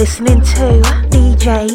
listening 0.00 0.40
to 0.40 0.80
DJ 1.10 1.68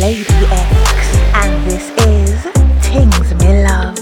Lady 0.00 0.24
X, 0.24 1.16
and 1.34 1.70
this 1.70 1.90
is 2.06 2.40
Things 2.86 3.34
Me 3.34 3.64
Love. 3.64 4.00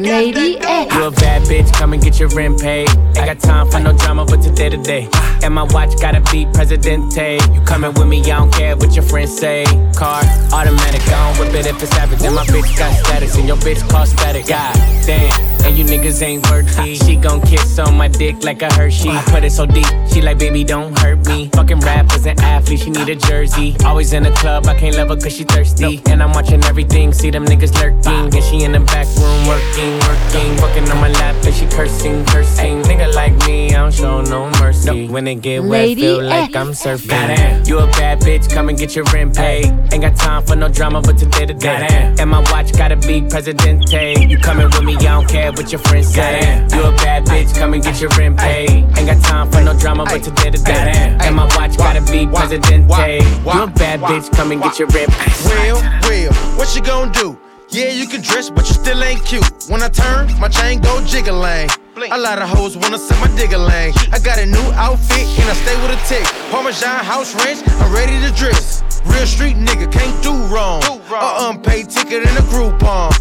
Lady 0.00 0.56
X. 0.60 0.94
You 0.94 1.04
a 1.04 1.10
bad 1.10 1.42
bitch, 1.42 1.70
come 1.74 1.92
and 1.92 2.02
get 2.02 2.18
your 2.18 2.30
rent 2.30 2.58
paid. 2.58 2.88
Ain't 2.88 3.16
got 3.16 3.38
time 3.40 3.70
for 3.70 3.80
no 3.80 3.92
drama, 3.92 4.24
but 4.24 4.40
today 4.40 4.70
to 4.70 4.78
day. 4.78 5.10
And 5.42 5.52
my 5.52 5.64
watch 5.64 5.92
gotta 6.00 6.22
be 6.32 6.46
Presidente. 6.54 7.38
You 7.52 7.60
coming 7.66 7.92
with 7.92 8.08
me, 8.08 8.22
I 8.22 8.38
don't 8.38 8.50
care 8.50 8.74
what 8.78 8.94
your 8.94 9.04
friends 9.04 9.36
say. 9.38 9.64
Car, 9.94 10.22
automatic, 10.54 11.02
I 11.02 11.34
don't 11.34 11.38
whip 11.38 11.54
it 11.54 11.66
if 11.66 11.82
it's 11.82 11.92
average. 11.98 12.22
And 12.22 12.34
my 12.34 12.46
bitch 12.46 12.78
got 12.78 12.94
status, 13.04 13.36
and 13.36 13.46
your 13.46 13.58
bitch 13.58 13.86
cost 13.90 14.12
static. 14.12 14.46
God 14.46 14.74
damn. 15.04 15.49
And 15.64 15.76
you 15.76 15.84
niggas 15.84 16.22
ain't 16.22 16.48
worthy. 16.50 16.96
She 16.96 17.16
gon' 17.16 17.40
kiss 17.42 17.78
on 17.78 17.96
my 17.96 18.08
dick 18.08 18.42
like 18.42 18.62
a 18.62 18.72
Hershey. 18.74 19.10
I 19.10 19.22
put 19.24 19.44
it 19.44 19.52
so 19.52 19.66
deep, 19.66 19.86
she 20.12 20.20
like, 20.20 20.38
baby, 20.38 20.64
don't 20.64 20.96
hurt 20.98 21.26
me. 21.26 21.48
Fucking 21.54 21.80
rappers 21.80 22.26
and 22.26 22.38
athletes, 22.40 22.82
she 22.82 22.90
need 22.90 23.08
a 23.08 23.16
jersey. 23.16 23.76
Always 23.84 24.12
in 24.12 24.22
the 24.22 24.30
club, 24.32 24.66
I 24.66 24.74
can't 24.74 24.96
love 24.96 25.08
her 25.08 25.16
cause 25.16 25.34
she 25.34 25.44
thirsty. 25.44 26.00
And 26.06 26.22
I'm 26.22 26.32
watching 26.32 26.62
everything, 26.64 27.12
see 27.12 27.30
them 27.30 27.44
niggas 27.44 27.74
lurking. 27.80 28.34
And 28.34 28.44
she 28.44 28.64
in 28.64 28.72
the 28.72 28.80
back 28.80 29.06
room 29.16 29.46
working, 29.46 29.98
working. 30.00 30.56
Working 30.62 30.90
on 30.90 31.00
my 31.00 31.10
lap 31.10 31.36
and 31.44 31.54
she 31.54 31.66
cursing, 31.66 32.24
cursing. 32.26 32.82
Nigga 32.82 33.14
like 33.14 33.36
me, 33.46 33.70
I 33.70 33.82
don't 33.82 33.94
show 33.94 34.20
no 34.22 34.50
mercy. 34.60 35.08
When 35.08 35.26
it 35.26 35.36
get 35.36 35.62
wet, 35.62 35.70
Lady 35.70 36.02
feel 36.02 36.22
like. 36.22 36.56
I'm 36.56 36.70
surfing. 36.72 37.08
Goddamn, 37.08 37.64
you 37.66 37.78
a 37.78 37.86
bad 37.92 38.20
bitch, 38.20 38.50
come 38.50 38.68
and 38.68 38.78
get 38.78 38.96
your 38.96 39.04
rent 39.12 39.36
paid. 39.36 39.66
Ain't 39.92 40.02
got 40.02 40.16
time 40.16 40.42
for 40.44 40.56
no 40.56 40.68
drama, 40.68 41.00
but 41.00 41.18
today 41.18 41.46
to 41.46 41.54
day. 41.54 42.14
And 42.18 42.30
my 42.30 42.40
watch 42.50 42.72
gotta 42.72 42.96
be 42.96 43.22
Presidente. 43.22 44.26
You 44.28 44.38
coming 44.38 44.66
with 44.66 44.82
me, 44.82 44.96
I 44.96 45.02
don't 45.02 45.28
care 45.28 45.49
what 45.56 45.70
your 45.72 45.80
friends 45.80 46.12
say. 46.12 46.66
You 46.72 46.84
a 46.84 46.92
bad 46.92 47.26
bitch, 47.26 47.56
come 47.56 47.74
and 47.74 47.82
get 47.82 48.00
your 48.00 48.10
rent 48.18 48.38
paid. 48.38 48.70
Ain't 48.70 49.06
got 49.06 49.22
time 49.22 49.50
for 49.50 49.60
no 49.60 49.78
drama, 49.78 50.04
but 50.04 50.22
today 50.22 50.50
to 50.50 50.62
day. 50.62 51.16
And 51.20 51.36
my 51.36 51.44
watch 51.56 51.76
gotta 51.76 52.00
be 52.10 52.26
Presidente. 52.26 52.84
You 52.84 53.62
a 53.62 53.66
bad 53.66 54.00
bitch, 54.00 54.30
come 54.32 54.52
and 54.52 54.62
get 54.62 54.78
your 54.78 54.88
rent 54.88 55.10
paid. 55.10 55.62
Real, 55.62 55.80
real, 56.08 56.32
what 56.56 56.74
you 56.74 56.82
gonna 56.82 57.12
do? 57.12 57.38
Yeah, 57.70 57.90
you 57.90 58.06
can 58.06 58.20
dress, 58.20 58.50
but 58.50 58.66
you 58.66 58.74
still 58.74 59.02
ain't 59.02 59.24
cute. 59.24 59.46
When 59.68 59.82
I 59.82 59.88
turn, 59.88 60.26
my 60.40 60.48
chain 60.48 60.80
go 60.80 61.04
jiggling. 61.04 61.68
A 62.08 62.18
lot 62.18 62.40
of 62.40 62.48
hoes 62.48 62.78
wanna 62.78 62.98
send 62.98 63.20
my 63.20 63.28
digger 63.36 63.58
lane. 63.58 63.92
I 64.10 64.18
got 64.18 64.38
a 64.38 64.46
new 64.46 64.72
outfit 64.72 65.26
and 65.38 65.50
I 65.50 65.52
stay 65.52 65.76
with 65.82 65.90
a 65.90 66.00
tick. 66.08 66.24
Parmesan 66.50 67.04
house 67.04 67.34
ranch, 67.34 67.60
I'm 67.66 67.92
ready 67.92 68.18
to 68.26 68.32
dress. 68.34 68.82
Real 69.04 69.26
street 69.26 69.56
nigga 69.56 69.92
can't 69.92 70.22
do 70.22 70.32
wrong. 70.46 70.82
A 70.82 71.50
unpaid 71.50 71.90
ticket 71.90 72.26
and 72.26 72.38
a 72.38 72.42
Groupon. 72.48 73.12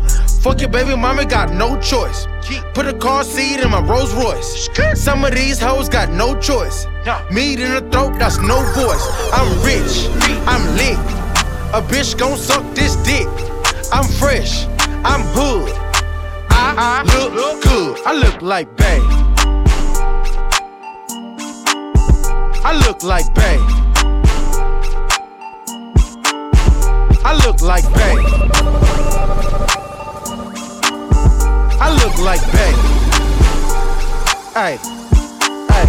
Fuck 0.42 0.62
your 0.62 0.70
baby 0.70 0.96
mama, 0.96 1.26
got 1.26 1.52
no 1.52 1.78
choice. 1.82 2.26
Put 2.74 2.86
a 2.86 2.94
car 2.94 3.26
seat 3.26 3.60
in 3.60 3.70
my 3.70 3.82
Rolls 3.82 4.14
Royce. 4.14 4.70
Some 4.94 5.26
of 5.26 5.36
these 5.36 5.60
hoes 5.60 5.90
got 5.90 6.10
no 6.12 6.40
choice. 6.40 6.88
Meat 7.32 7.60
in 7.60 7.74
the 7.74 7.82
throat, 7.92 8.18
that's 8.18 8.38
no 8.38 8.62
voice. 8.76 9.06
I'm 9.34 9.50
rich, 9.62 10.08
I'm 10.48 10.64
lit. 10.78 10.98
A 11.74 11.82
bitch 11.82 12.18
gon' 12.18 12.38
suck 12.38 12.64
this 12.76 12.96
dick. 12.98 13.28
I'm 13.92 14.06
fresh, 14.06 14.66
I'm 15.04 15.22
hood. 15.36 15.76
I, 16.62 17.04
look, 17.34 17.64
good. 17.64 18.00
I 18.06 18.14
look 18.14 18.42
like 18.42 18.76
Bay. 18.76 19.00
I 22.64 22.74
look 22.86 23.04
like 23.04 23.34
Bay. 23.34 23.58
I 27.24 27.34
look 27.46 27.62
like 27.62 27.86
Bay. 27.94 28.16
I 31.82 31.90
look 32.04 32.18
like 32.20 32.42
Bay. 32.52 32.74
Hey, 34.54 34.78
hey. 35.72 35.88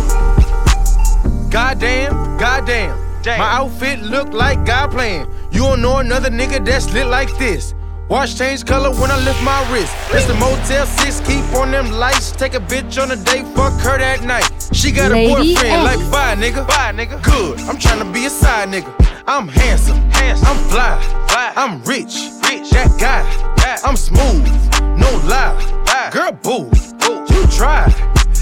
Goddamn, 1.50 2.39
goddamn. 2.39 2.96
Damn. 3.22 3.39
My 3.39 3.52
outfit 3.52 4.00
look 4.02 4.33
like 4.33 4.64
God 4.64 4.92
playing. 4.92 5.27
You 5.50 5.62
don't 5.62 5.83
know 5.83 5.98
another 5.98 6.30
nigga 6.30 6.64
that's 6.64 6.92
lit 6.92 7.08
like 7.08 7.36
this. 7.39 7.74
Watch 8.10 8.36
change 8.36 8.66
color 8.66 8.90
when 9.00 9.08
I 9.08 9.24
lift 9.24 9.40
my 9.44 9.62
wrist. 9.72 9.94
It's 10.10 10.26
the 10.26 10.34
Motel 10.34 10.84
6, 10.84 11.20
keep 11.20 11.44
on 11.54 11.70
them 11.70 11.92
lights. 11.92 12.32
Take 12.32 12.54
a 12.54 12.58
bitch 12.58 13.00
on 13.00 13.12
a 13.12 13.16
date, 13.16 13.46
fuck 13.54 13.72
her 13.82 13.98
that 13.98 14.24
night. 14.24 14.50
She 14.72 14.90
got 14.90 15.12
Lady 15.12 15.32
a 15.32 15.36
boyfriend, 15.36 15.84
like 15.84 16.00
bye 16.10 16.34
nigga. 16.34 16.66
Bye 16.66 16.92
nigga. 16.92 17.22
Good, 17.22 17.60
I'm 17.70 17.78
trying 17.78 18.00
to 18.00 18.12
be 18.12 18.24
a 18.24 18.30
side 18.30 18.68
nigga. 18.70 18.92
I'm 19.28 19.46
handsome, 19.46 19.96
handsome. 20.10 20.48
I'm 20.48 20.56
fly, 20.68 21.00
fly. 21.28 21.52
I'm 21.54 21.84
rich, 21.84 22.18
rich. 22.50 22.70
That 22.70 22.90
guy, 22.98 23.22
I'm 23.84 23.96
smooth, 23.96 24.44
no 24.98 25.08
lie. 25.30 25.54
Girl, 26.12 26.32
boo, 26.32 26.68
boo, 26.98 27.24
you 27.32 27.46
try. 27.46 27.86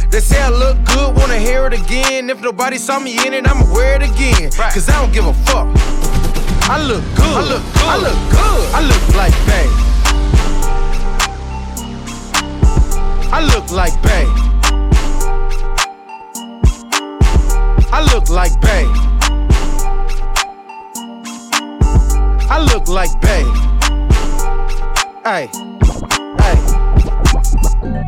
They 0.08 0.20
say 0.20 0.40
I 0.40 0.48
look 0.48 0.82
good, 0.86 1.14
wanna 1.14 1.38
hear 1.38 1.66
it 1.66 1.74
again. 1.74 2.30
If 2.30 2.40
nobody 2.40 2.78
saw 2.78 2.98
me 2.98 3.18
in 3.26 3.34
it, 3.34 3.46
I'ma 3.46 3.70
wear 3.74 4.00
it 4.00 4.02
again. 4.02 4.50
Cause 4.50 4.88
I 4.88 4.98
don't 4.98 5.12
give 5.12 5.26
a 5.26 5.34
fuck. 5.44 5.68
I 6.70 6.76
look 6.82 7.02
good. 7.16 7.24
I 7.24 7.40
look 7.48 7.62
good. 7.72 7.88
I 7.88 7.96
look 7.98 8.20
good. 8.30 8.74
I 8.74 8.80
look 8.90 9.04
like 9.16 9.36
Bay. 9.46 9.68
I 13.32 13.40
look 13.40 13.70
like 13.72 14.02
Bay. 14.02 14.26
I 17.90 18.02
look 18.12 18.28
like 18.28 18.60
Bay. 18.60 18.84
I 22.50 22.58
look 22.60 22.88
like. 22.88 23.10
Hey, 25.24 25.46
hey. 25.46 25.77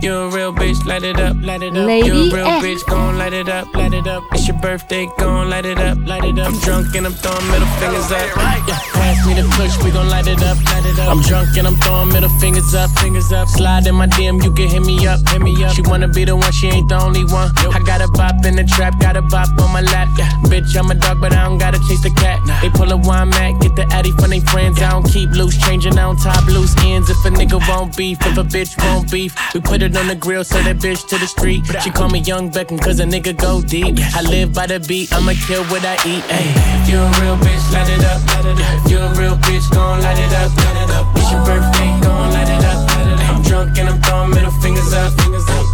You 0.01 0.15
a 0.15 0.29
real 0.31 0.51
bitch, 0.51 0.87
light 0.87 1.03
it 1.03 1.21
up, 1.21 1.37
light 1.43 1.63
it 1.63 1.77
up. 1.77 1.87
Lady 1.87 2.07
you 2.07 2.33
a 2.33 2.35
real 2.35 2.47
bitch, 2.65 2.87
gon' 2.87 3.19
light 3.19 3.35
it 3.35 3.51
up, 3.51 3.69
light 3.75 3.93
it 3.93 4.07
up. 4.07 4.23
It's 4.33 4.49
your 4.49 4.57
birthday, 4.57 5.07
gon' 5.19 5.51
light 5.51 5.67
it 5.67 5.77
up, 5.77 5.99
light 6.07 6.25
it 6.25 6.39
up. 6.39 6.49
I'm 6.49 6.59
drunk 6.61 6.95
and 6.97 7.05
I'm 7.05 7.13
throwing 7.13 7.47
middle 7.51 7.69
fingers 7.77 8.11
up. 8.11 8.33
Yeah, 8.67 8.81
pass 8.97 9.27
me 9.27 9.35
the 9.35 9.45
push, 9.61 9.77
we 9.85 9.91
gon' 9.91 10.09
light 10.09 10.27
it 10.27 10.43
up, 10.43 10.57
light 10.73 10.87
it 10.87 10.99
up. 10.99 11.11
I'm 11.11 11.21
drunk 11.21 11.55
and 11.59 11.67
I'm 11.67 11.77
throwing 11.77 12.09
middle 12.09 12.31
fingers 12.41 12.73
up, 12.73 12.89
fingers 12.99 13.31
up. 13.31 13.47
Slide 13.49 13.87
in 13.87 13.95
my 13.95 14.07
DM, 14.07 14.43
you 14.43 14.51
can 14.55 14.69
hit 14.69 14.81
me 14.81 15.07
up, 15.07 15.21
hit 15.29 15.43
me 15.43 15.53
up. 15.63 15.75
She 15.75 15.83
wanna 15.83 16.09
be 16.09 16.25
the 16.25 16.35
one, 16.35 16.51
she 16.53 16.69
ain't 16.69 16.89
the 16.89 16.97
only 16.97 17.25
one. 17.25 17.53
I 17.69 17.83
got 17.85 18.01
a 18.01 18.09
bop 18.09 18.43
in 18.47 18.57
the 18.57 18.65
trap, 18.65 18.99
got 19.01 19.19
a 19.19 19.23
bop 19.23 19.49
on 19.61 19.71
my 19.71 19.83
lap. 19.83 20.09
Yeah, 20.17 20.33
bitch, 20.49 20.75
I'm 20.81 20.91
a 20.91 20.95
dog, 20.95 21.21
but 21.21 21.35
I 21.35 21.45
don't 21.45 21.59
gotta 21.59 21.79
chase 21.87 22.03
the 22.03 22.11
cat. 22.17 22.41
They 22.63 22.71
pull 22.71 22.91
a 22.91 22.97
wine 22.97 23.29
mat, 23.29 23.61
get 23.61 23.77
the 23.77 23.85
addy 23.93 24.13
from 24.13 24.31
they 24.31 24.41
friends. 24.41 24.81
I 24.81 24.93
don't 24.93 25.05
keep 25.05 25.29
loose, 25.33 25.59
changing, 25.59 25.99
I 25.99 26.09
don't 26.09 26.17
tie 26.17 26.41
loose 26.49 26.75
ends. 26.85 27.11
If 27.11 27.23
a 27.27 27.29
nigga 27.29 27.61
won't 27.69 27.95
beef, 27.99 28.17
if 28.25 28.39
a 28.39 28.45
bitch 28.45 28.81
won't 28.83 29.11
beef, 29.13 29.37
we 29.53 29.61
put 29.61 29.83
it 29.83 29.90
on 29.97 30.09
the 30.09 30.15
grill, 30.15 30.45
sell 30.45 30.63
that 30.65 30.77
bitch 30.77 31.07
to 31.09 31.19
the 31.19 31.27
street. 31.27 31.65
She 31.83 31.91
call 31.91 32.09
me 32.11 32.21
Young 32.21 32.51
Beckham, 32.51 32.81
cause 32.81 33.01
a 33.01 33.05
nigga 33.05 33.37
go 33.37 33.63
deep. 33.63 33.99
I 34.15 34.23
live 34.23 34.53
by 34.53 34.67
the 34.67 34.81
beat, 34.81 35.13
I'ma 35.13 35.33
kill 35.47 35.65
what 35.73 35.85
I 35.85 35.95
eat. 36.07 36.23
Ay, 36.29 36.53
if 36.83 36.89
you 36.91 36.99
a 36.99 37.09
real 37.21 37.37
bitch, 37.41 37.65
light 37.73 37.89
it 37.89 38.05
up. 38.05 38.21
If 38.85 38.91
you 38.91 38.99
a 38.99 39.09
real 39.15 39.37
bitch, 39.37 39.67
gon' 39.73 40.03
light 40.03 40.19
it 40.19 40.33
up. 40.37 40.51
Light 40.57 40.79
it 40.85 40.91
up. 40.91 41.07
It's 41.17 41.31
your 41.33 41.43
birthday, 41.45 41.91
gon' 42.05 42.31
light 42.33 42.51
it 42.51 42.65
up. 42.65 42.79
I'm 43.31 43.43
drunk 43.43 43.79
and 43.79 43.89
I'm 43.89 44.01
throwing 44.03 44.31
middle 44.31 44.53
fingers 44.61 44.93
up. 44.93 45.13
Fingers 45.21 45.49
up. 45.49 45.65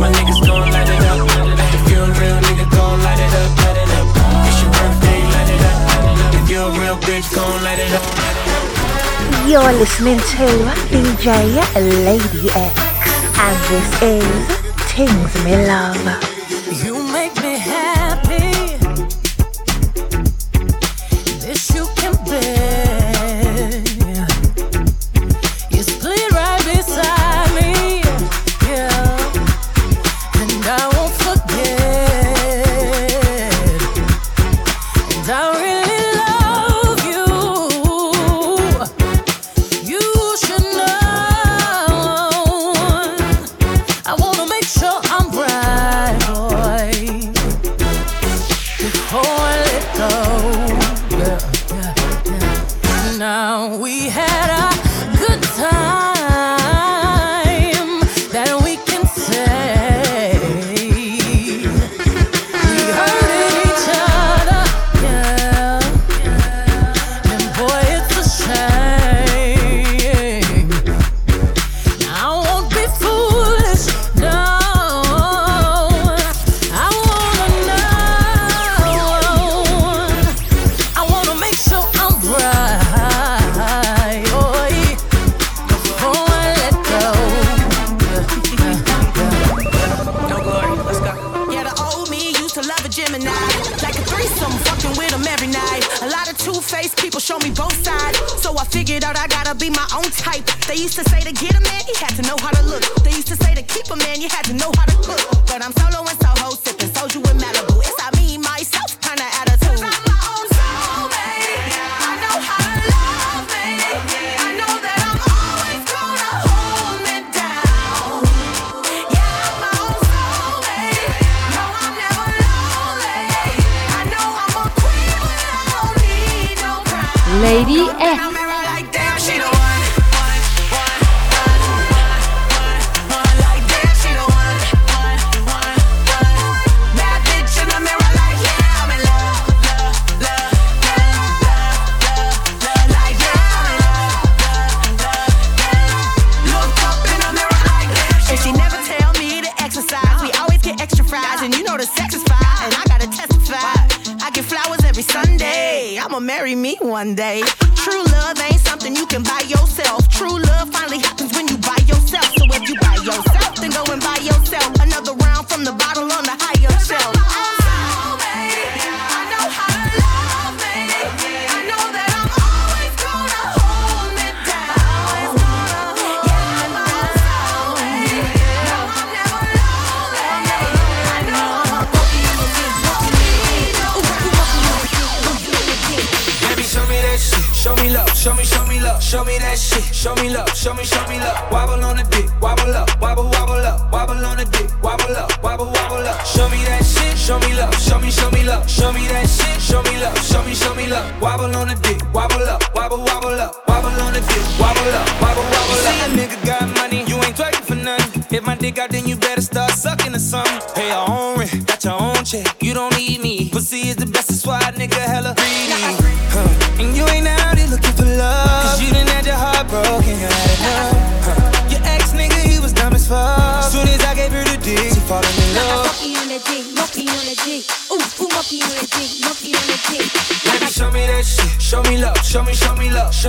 My 0.00 0.08
niggas 0.10 0.40
gon' 0.46 0.70
light 0.70 0.88
it 0.88 1.02
up. 1.10 1.26
If 1.76 1.90
you 1.90 2.00
a 2.00 2.08
real 2.16 2.38
nigga, 2.40 2.66
gon' 2.70 2.98
light 3.02 3.20
it 3.20 3.34
up. 3.34 3.50
Light 3.60 3.76
it 3.76 3.90
up. 3.98 4.06
It's 4.48 4.58
your 4.62 4.72
birthday, 4.72 5.20
light 5.36 5.50
it 5.52 5.62
up. 5.62 6.34
If 6.38 6.50
you 6.50 6.60
a 6.64 6.70
real 6.80 6.96
bitch, 7.04 7.28
gon' 7.34 7.62
light 7.62 7.78
it 7.78 7.92
up. 7.92 8.06
You're 9.46 9.72
listening 9.78 10.18
to 10.18 10.46
DJ 10.90 11.26
Lady 12.06 12.50
X, 12.54 12.89
and 13.42 13.56
this 13.72 14.02
is 14.02 14.56
Things 14.92 15.44
Me 15.44 15.66
Love. 15.66 15.96
You 16.82 16.94
make 17.10 17.34
me 17.42 17.58
happy. 17.58 18.09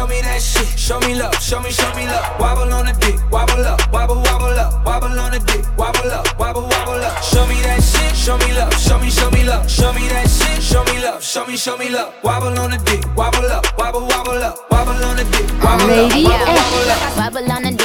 Show 0.01 0.07
me 0.07 0.21
love. 0.21 0.21
Show 0.21 0.21
me 0.21 0.21
that 0.21 0.41
shit. 0.41 0.79
Show 0.79 0.99
me 0.99 1.15
love. 1.15 1.35
Show 1.41 1.59
me, 1.61 1.69
show 1.71 1.93
me 1.95 2.05
love. 2.07 2.39
Wobble 2.39 2.73
on 2.73 2.85
the 2.85 2.93
dick. 3.01 3.19
Wobble 3.31 3.65
up. 3.65 3.79
Wobble, 3.91 4.15
wobble 4.15 4.57
up. 4.57 4.85
Wobble 4.85 5.19
on 5.19 5.31
the 5.31 5.39
dick. 5.39 5.65
Wobble 5.77 6.11
up. 6.11 6.25
Wobble, 6.39 6.63
wobble 6.63 7.03
up. 7.05 7.23
Show 7.23 7.45
me 7.47 7.61
that 7.61 7.81
shit. 7.83 8.15
Show 8.15 8.37
me 8.37 8.53
love. 8.53 8.73
Show 8.79 8.97
me, 8.99 9.09
show 9.09 9.29
me 9.29 9.43
love. 9.43 9.69
Show 9.69 9.93
me 9.93 10.07
that 10.09 10.27
shit. 10.29 10.63
Show 10.63 10.83
me 10.85 11.01
love. 11.01 11.23
Show 11.23 11.45
me, 11.45 11.55
show 11.57 11.77
me 11.77 11.89
love. 11.89 12.13
Wobble 12.23 12.57
on 12.57 12.71
the 12.71 12.77
dick. 12.85 13.05
Wobble 13.15 13.45
up. 13.45 13.65
Wobble, 13.77 14.07
wobble 14.07 14.41
up. 14.41 14.57
Wobble 14.71 15.05
on 15.05 15.17
the 15.17 15.25
dick. 15.25 15.47
Wobble 15.61 15.85
up. 15.85 16.09
Wobble, 16.09 16.25
wobble 16.25 16.89
up. 16.89 17.17
Wobble 17.17 17.51
on 17.51 17.63
the 17.63 17.71
D, 17.71 17.80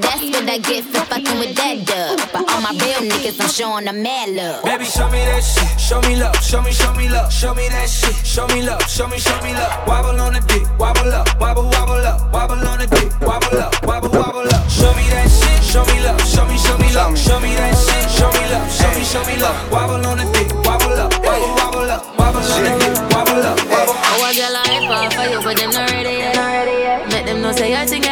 that's 0.00 0.22
what 0.30 0.48
I 0.48 0.58
get 0.58 0.84
for 0.84 1.04
fucking 1.06 1.38
with 1.38 1.54
that 1.56 1.84
dub. 1.86 2.20
But 2.32 2.48
all 2.50 2.60
my 2.60 2.72
real 2.76 3.02
niggas, 3.08 3.40
I'm 3.40 3.48
showing 3.48 3.84
them 3.84 4.02
mad 4.02 4.30
love. 4.30 4.64
Baby, 4.64 4.84
show 4.84 5.08
me 5.10 5.20
that 5.24 5.42
shit. 5.42 5.80
Show 5.80 6.00
me 6.02 6.16
love. 6.16 6.36
Show 6.42 6.62
me, 6.62 6.72
show 6.72 6.92
me 6.94 7.08
love. 7.08 7.32
Show 7.32 7.54
me 7.54 7.68
that 7.68 7.88
shit. 7.88 8.14
Show 8.26 8.46
me 8.48 8.62
love. 8.62 8.82
Show 8.88 9.08
me, 9.08 9.18
show 9.18 9.36
me 9.42 9.52
love. 9.52 9.72
Wobble 9.86 10.20
on 10.20 10.34
the 10.34 10.40
dick. 10.46 10.64
Wobble 10.78 11.12
up. 11.12 11.28
Wobble, 11.40 11.68
wobble 11.70 12.04
up. 12.04 12.32
Wobble 12.32 12.66
on 12.66 12.78
the 12.78 12.86
dick. 12.86 13.10
Wobble 13.20 13.58
up. 13.58 13.72
Wobble, 13.86 14.10
wobble 14.10 14.48
up. 14.48 14.64
Show 14.68 14.92
me 14.94 15.04
that 15.10 15.28
shit. 15.28 15.62
Show 15.64 15.84
me 15.86 16.00
love. 16.04 16.20
Show 16.26 16.44
me, 16.46 16.56
show 16.58 16.76
me 16.78 16.88
love. 16.94 17.16
Show 17.18 17.40
me 17.40 17.54
that 17.54 17.74
shit. 17.74 18.10
Show 18.10 18.30
me 18.32 18.42
love. 18.52 18.68
Show 18.70 18.90
me, 18.94 19.02
show 19.04 19.24
me 19.26 19.36
love. 19.40 19.56
Wobble 19.70 20.04
on 20.06 20.18
the 20.18 20.26
dick. 20.32 20.48
Wobble 20.64 20.96
up. 20.98 21.12
Wobble, 21.24 21.52
wobble 21.58 21.90
up. 21.90 22.02
Wobble 22.18 22.42
on 22.42 22.62
the 22.64 22.72
dick. 22.80 22.94
Wobble 23.12 23.42
up. 23.42 23.58
Wobble. 23.70 23.94
Oh, 23.96 24.10
I 24.10 24.14
want 24.20 24.36
your 24.36 24.50
life 24.50 24.86
off 24.90 25.12
for 25.14 25.26
you, 25.30 25.40
but 25.42 25.56
them 25.56 25.70
not 25.70 26.05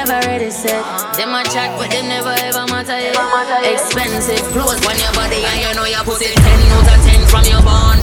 say 0.07 0.21
your 0.21 0.25
thing 0.25 0.29
ever 0.29 0.29
ready 0.29 0.51
set. 0.51 1.17
Them 1.17 1.35
a 1.35 1.45
chat, 1.45 1.77
but 1.79 1.91
them 1.91 2.09
never 2.09 2.35
ever 2.45 2.67
matter 2.67 2.99
yet. 2.99 3.73
Expensive 3.73 4.45
clothes 4.53 4.85
on 4.87 4.99
your 4.99 5.13
body, 5.15 5.45
and 5.45 5.61
you 5.61 5.75
know 5.75 5.85
your 5.85 6.05
pussy 6.05 6.35
ten 6.35 6.61
out 6.73 6.89
of 6.89 7.05
ten 7.05 7.27
from 7.27 7.45
your 7.45 7.63
bond. 7.63 8.01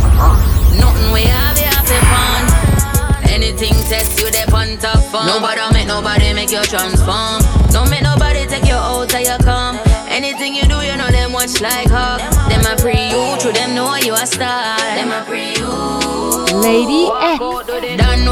Nothing 0.79 1.11
we 1.13 1.21
have, 1.23 1.57
you 1.57 1.65
have 1.65 1.85
to 1.85 1.97
fun. 2.09 2.43
Anything 3.29 3.73
test 3.87 4.19
you, 4.19 4.29
they 4.31 4.43
on 4.53 4.77
top 4.77 4.99
form. 5.11 5.25
Nobody 5.25 5.61
make 5.73 5.87
nobody 5.87 6.33
make 6.33 6.51
you 6.51 6.63
transform. 6.63 7.41
Don't 7.71 7.89
make 7.89 8.03
nobody 8.03 8.45
take 8.45 8.65
you 8.65 8.75
out 8.75 9.09
till 9.09 9.21
you 9.21 9.37
come. 9.43 9.79
Anything 10.07 10.55
you 10.55 10.63
do, 10.63 10.81
you 10.81 10.97
know 10.97 11.09
them 11.09 11.31
watch 11.31 11.61
like 11.61 11.89
hawk. 11.89 12.21
Them 12.49 12.65
a 12.65 12.75
pre 12.75 13.09
you, 13.09 13.37
true 13.39 13.53
them 13.53 13.75
know 13.75 13.95
you 13.95 14.13
a 14.13 14.25
star. 14.25 14.77
Them 14.77 15.11
a 15.11 15.23
pre 15.25 15.55
you. 15.55 15.69
Lady 16.61 17.07
X. 17.07 17.39
Done 17.97 18.25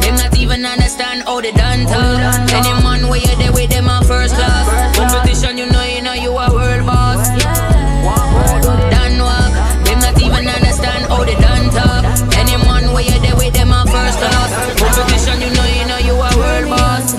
them 0.00 0.16
not 0.16 0.39
even 0.50 0.66
understand 0.66 1.22
how 1.22 1.40
they 1.40 1.52
done 1.52 1.86
talk. 1.86 2.50
Any 2.52 2.72
man 2.82 3.08
where 3.08 3.20
you 3.20 3.36
there 3.36 3.52
with 3.52 3.70
them 3.70 3.88
on 3.88 4.02
first 4.04 4.34
class. 4.34 4.96
Competition, 4.96 5.56
you 5.56 5.66
know, 5.70 5.82
you 5.84 6.02
know 6.02 6.12
you 6.12 6.30
a 6.30 6.50
world 6.52 6.84
boss. 6.86 7.28
Done 7.38 9.18
walk, 9.22 9.52
them 9.86 10.00
not 10.00 10.20
even 10.20 10.48
understand 10.48 11.06
how 11.06 11.22
they 11.24 11.36
done 11.36 11.70
talk. 11.70 12.04
Any 12.36 12.56
man 12.66 12.92
where 12.92 13.04
you 13.04 13.20
there 13.20 13.36
with 13.36 13.54
them 13.54 13.72
on 13.72 13.86
first 13.86 14.18
class. 14.18 14.50
Competition, 14.80 15.40
you 15.40 15.50
know, 15.54 15.66
you 15.66 15.86
know 15.86 15.98
you 15.98 16.14
a 16.14 16.36
world 16.36 16.68
boss. 16.70 17.14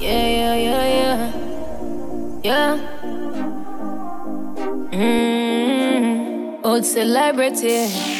Yeah, 0.00 0.28
yeah, 0.40 0.54
yeah, 0.66 0.84
yeah, 0.96 1.32
yeah. 2.42 2.78
Mm, 4.92 6.64
old 6.64 6.84
celebrity. 6.86 8.15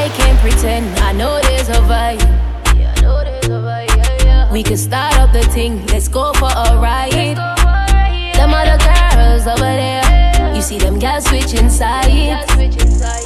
I 0.00 0.08
can't 0.16 0.38
pretend. 0.40 0.98
I 1.00 1.12
know 1.12 1.38
there's 1.42 1.68
a 1.68 1.80
vibe. 1.84 2.22
Yeah, 2.74 2.94
I 2.96 3.00
know 3.02 3.22
there's 3.22 3.44
a 3.44 3.60
vibe. 3.60 3.96
Yeah, 3.98 4.24
yeah. 4.24 4.50
We 4.52 4.62
can 4.62 4.78
start 4.78 5.14
up 5.18 5.30
the 5.34 5.42
thing. 5.42 5.84
Let's 5.88 6.08
go 6.08 6.32
for 6.32 6.48
a 6.48 6.80
ride. 6.80 7.12
Them 7.12 8.54
other 8.54 8.78
girls 8.82 9.46
over 9.46 9.60
there. 9.60 10.54
You 10.56 10.62
see 10.62 10.78
them 10.78 10.98
girls 10.98 11.26
switching 11.26 11.68
sides. 11.68 12.50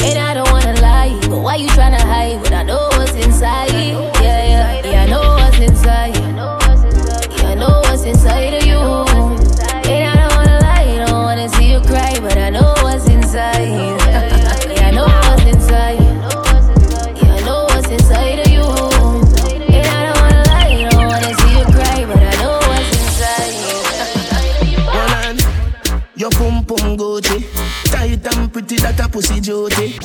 And 0.02 0.18
I 0.18 0.34
don't 0.34 0.50
wanna 0.50 0.74
lie, 0.80 1.16
but 1.28 1.38
why 1.38 1.56
you 1.56 1.68
tryna 1.68 2.00
hide 2.00 2.42
when 2.42 2.52
I 2.52 2.64
know 2.64 2.88
what's 2.98 3.12
inside? 3.12 3.70
Yeah, 3.70 4.20
yeah, 4.20 4.84
yeah. 4.84 5.02
I 5.04 5.06
know 5.06 5.36
what's 5.38 5.60
inside. 5.60 6.16
Yeah, 6.16 7.50
I 7.50 7.54
know 7.54 7.82
what's 7.84 8.02
inside 8.02 8.63
duty. 29.44 29.98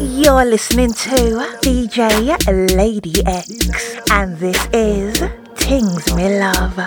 You're 0.00 0.46
listening 0.46 0.94
to 0.94 1.16
DJ 1.60 2.76
Lady 2.76 3.22
X, 3.26 3.98
and 4.10 4.38
this 4.38 4.56
is 4.72 5.18
Things 5.56 6.14
Me 6.14 6.38
Love. 6.38 6.78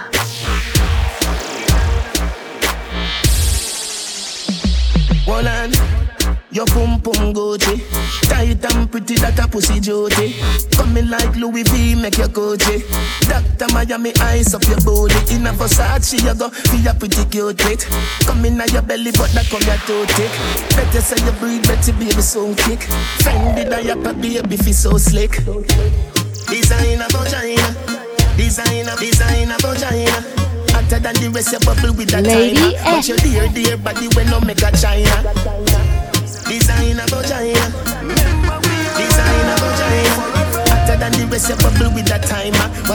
One 5.27 5.45
and 5.45 5.94
your 6.55 6.65
pum 6.67 7.01
pum 7.01 7.33
Gucci. 7.33 7.83
Tight 8.29 8.63
and 8.63 8.89
pretty, 8.89 9.15
that 9.15 9.37
a 9.37 9.47
pussy 9.47 9.79
duty. 9.79 10.39
Coming 10.71 11.09
like 11.09 11.35
Louis 11.35 11.63
V, 11.63 11.95
make 11.95 12.17
your 12.17 12.29
Gucci. 12.29 12.79
Doctor 13.27 13.67
Miami, 13.73 14.15
eyes 14.21 14.53
up 14.55 14.63
your 14.63 14.79
booty. 14.79 15.35
In 15.35 15.45
a 15.45 15.51
Versace, 15.51 16.15
you 16.23 16.33
go 16.33 16.49
be 16.71 16.87
a 16.87 16.93
pretty 16.95 17.25
cute 17.25 17.59
it. 17.67 17.85
Come 18.25 18.45
in 18.45 18.55
your 18.71 18.81
belly, 18.81 19.11
but 19.11 19.29
that 19.35 19.45
come 19.51 19.67
your 19.67 19.77
too 19.83 20.07
thick. 20.15 20.31
Better 20.79 21.01
say 21.01 21.19
you 21.25 21.31
breathe, 21.39 21.67
better 21.67 21.93
baby, 21.93 22.21
so 22.21 22.55
kick. 22.55 22.79
Fendi 23.19 23.69
diaper, 23.69 24.13
baby, 24.13 24.57
feel 24.57 24.73
so 24.73 24.97
slick. 24.97 25.35
Designer 26.47 27.09
vagina, 27.11 27.67
designer, 28.37 28.95
designer 28.95 29.57
vagina. 29.59 30.45
Hotter 30.71 30.99
than 30.99 31.15
the 31.15 31.31
rest, 31.33 31.51
you 31.51 31.59
bubble 31.59 31.95
with 31.95 32.09
that 32.11 32.23
Lady. 32.23 32.75
But 32.83 32.99
X. 32.99 33.07
your 33.07 33.17
dear, 33.17 33.47
dear 33.47 33.77
body 33.77 34.07
when 34.15 34.29
no 34.29 34.39
make 34.41 34.61
a 34.61 34.71
China. 34.75 35.14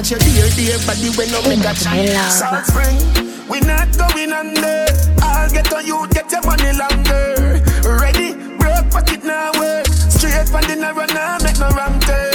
But 0.00 0.08
your 0.08 0.18
dear, 0.20 0.48
dear 0.56 0.78
body 0.88 1.12
when 1.12 1.28
no 1.28 1.42
make 1.44 1.60
a 1.60 1.68
oh, 1.68 1.76
Tings 1.76 2.14
Love. 2.16 2.32
South 2.32 2.64
Spring, 2.72 2.96
we 3.52 3.60
not 3.60 3.92
going 4.00 4.32
under. 4.32 4.88
I'll 5.20 5.50
get 5.52 5.70
on 5.74 5.84
you, 5.84 6.08
get 6.08 6.32
your 6.32 6.40
money 6.40 6.72
longer. 6.72 7.60
Ready, 7.84 8.32
broke 8.56 8.88
pocket 8.88 9.22
now 9.24 9.52
work. 9.60 9.84
Straight 10.08 10.48
from 10.48 10.64
the 10.72 10.76
narrow 10.80 11.04
now, 11.12 11.36
make 11.44 11.60
no 11.60 11.68
wrong 11.76 12.00
turn. 12.00 12.32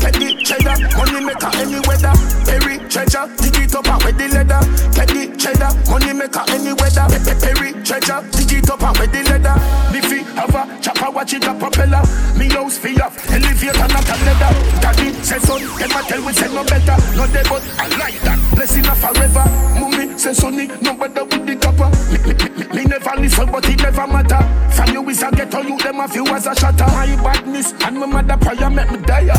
Teddy 0.00 0.32
cheddar, 0.48 0.80
money 0.96 1.20
maker 1.20 1.52
any 1.60 1.76
weather. 1.84 2.16
Perry 2.48 2.80
treasure, 2.88 3.28
dig 3.36 3.60
it 3.60 3.74
up 3.76 3.84
and 3.84 4.00
with 4.00 4.16
the 4.16 4.28
leather. 4.32 4.64
Teddy 4.96 5.36
cheddar, 5.36 5.76
money 5.92 6.14
maker 6.16 6.40
any 6.56 6.72
weather. 6.72 7.04
Pe- 7.12 7.20
pe- 7.20 7.36
Perry 7.36 7.84
treasure, 7.84 8.24
dig 8.32 8.64
it 8.64 8.70
up 8.70 8.80
and 8.80 8.96
with 8.96 9.12
the 9.12 9.20
leather. 9.28 9.60
Have 10.34 10.54
a 10.54 10.80
chopper, 10.80 11.10
watch 11.10 11.32
it 11.34 11.44
a 11.44 11.54
propeller. 11.54 12.02
Me 12.36 12.48
house 12.48 12.78
fee 12.78 13.00
up, 13.00 13.12
elevator 13.30 13.88
not 13.88 14.08
a 14.08 14.16
leather. 14.24 14.52
Daddy 14.80 15.12
say 15.22 15.38
son, 15.38 15.62
them 15.78 15.90
a 15.94 16.02
tell 16.02 16.24
we 16.24 16.32
say 16.32 16.52
no 16.52 16.64
better. 16.64 16.96
No 17.16 17.26
they 17.26 17.42
but 17.44 17.62
I 17.78 17.88
like 17.98 18.18
that, 18.22 18.38
blessing 18.54 18.86
a 18.86 18.94
forever. 18.94 19.44
Mummy 19.78 20.18
say 20.18 20.32
sonny, 20.32 20.66
no 20.82 20.94
better 20.94 21.24
with 21.24 21.46
the 21.46 21.56
copper. 21.56 21.88
Me, 22.10 22.18
me, 22.26 22.34
me, 22.34 22.66
me 22.74 22.84
never 22.84 23.20
listen, 23.20 23.50
but 23.50 23.68
it 23.68 23.80
never 23.82 24.06
matter. 24.06 24.42
From 24.74 24.90
you 24.92 25.08
is 25.08 25.22
a 25.22 25.30
ghetto, 25.30 25.60
you 25.62 25.78
them 25.78 26.00
a 26.00 26.08
few 26.08 26.26
as 26.26 26.46
a 26.46 26.54
shatter. 26.54 26.86
My 26.86 27.06
badness 27.22 27.72
and 27.84 27.98
my 27.98 28.06
mother 28.06 28.36
prayer 28.36 28.70
make 28.70 28.90
me 28.90 28.98
die. 28.98 29.30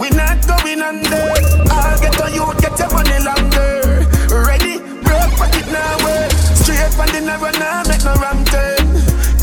We 0.00 0.10
not 0.10 0.46
going 0.46 0.82
under. 0.82 1.30
I'll 1.70 2.00
get 2.00 2.20
on 2.20 2.34
you, 2.34 2.46
get 2.60 2.78
your 2.78 2.90
money 2.90 3.18
longer. 3.22 4.06
Ready, 4.34 4.78
broke 5.02 5.32
pocket 5.38 5.66
now 5.70 6.04
work. 6.04 6.30
Straight 6.58 6.92
from 6.94 7.06
the 7.14 7.20
narrow 7.24 7.52
now, 7.52 7.82
make 7.86 8.04
no 8.04 8.14
wrong 8.16 8.44
turn. 8.44 8.74
Eh. 8.74 8.77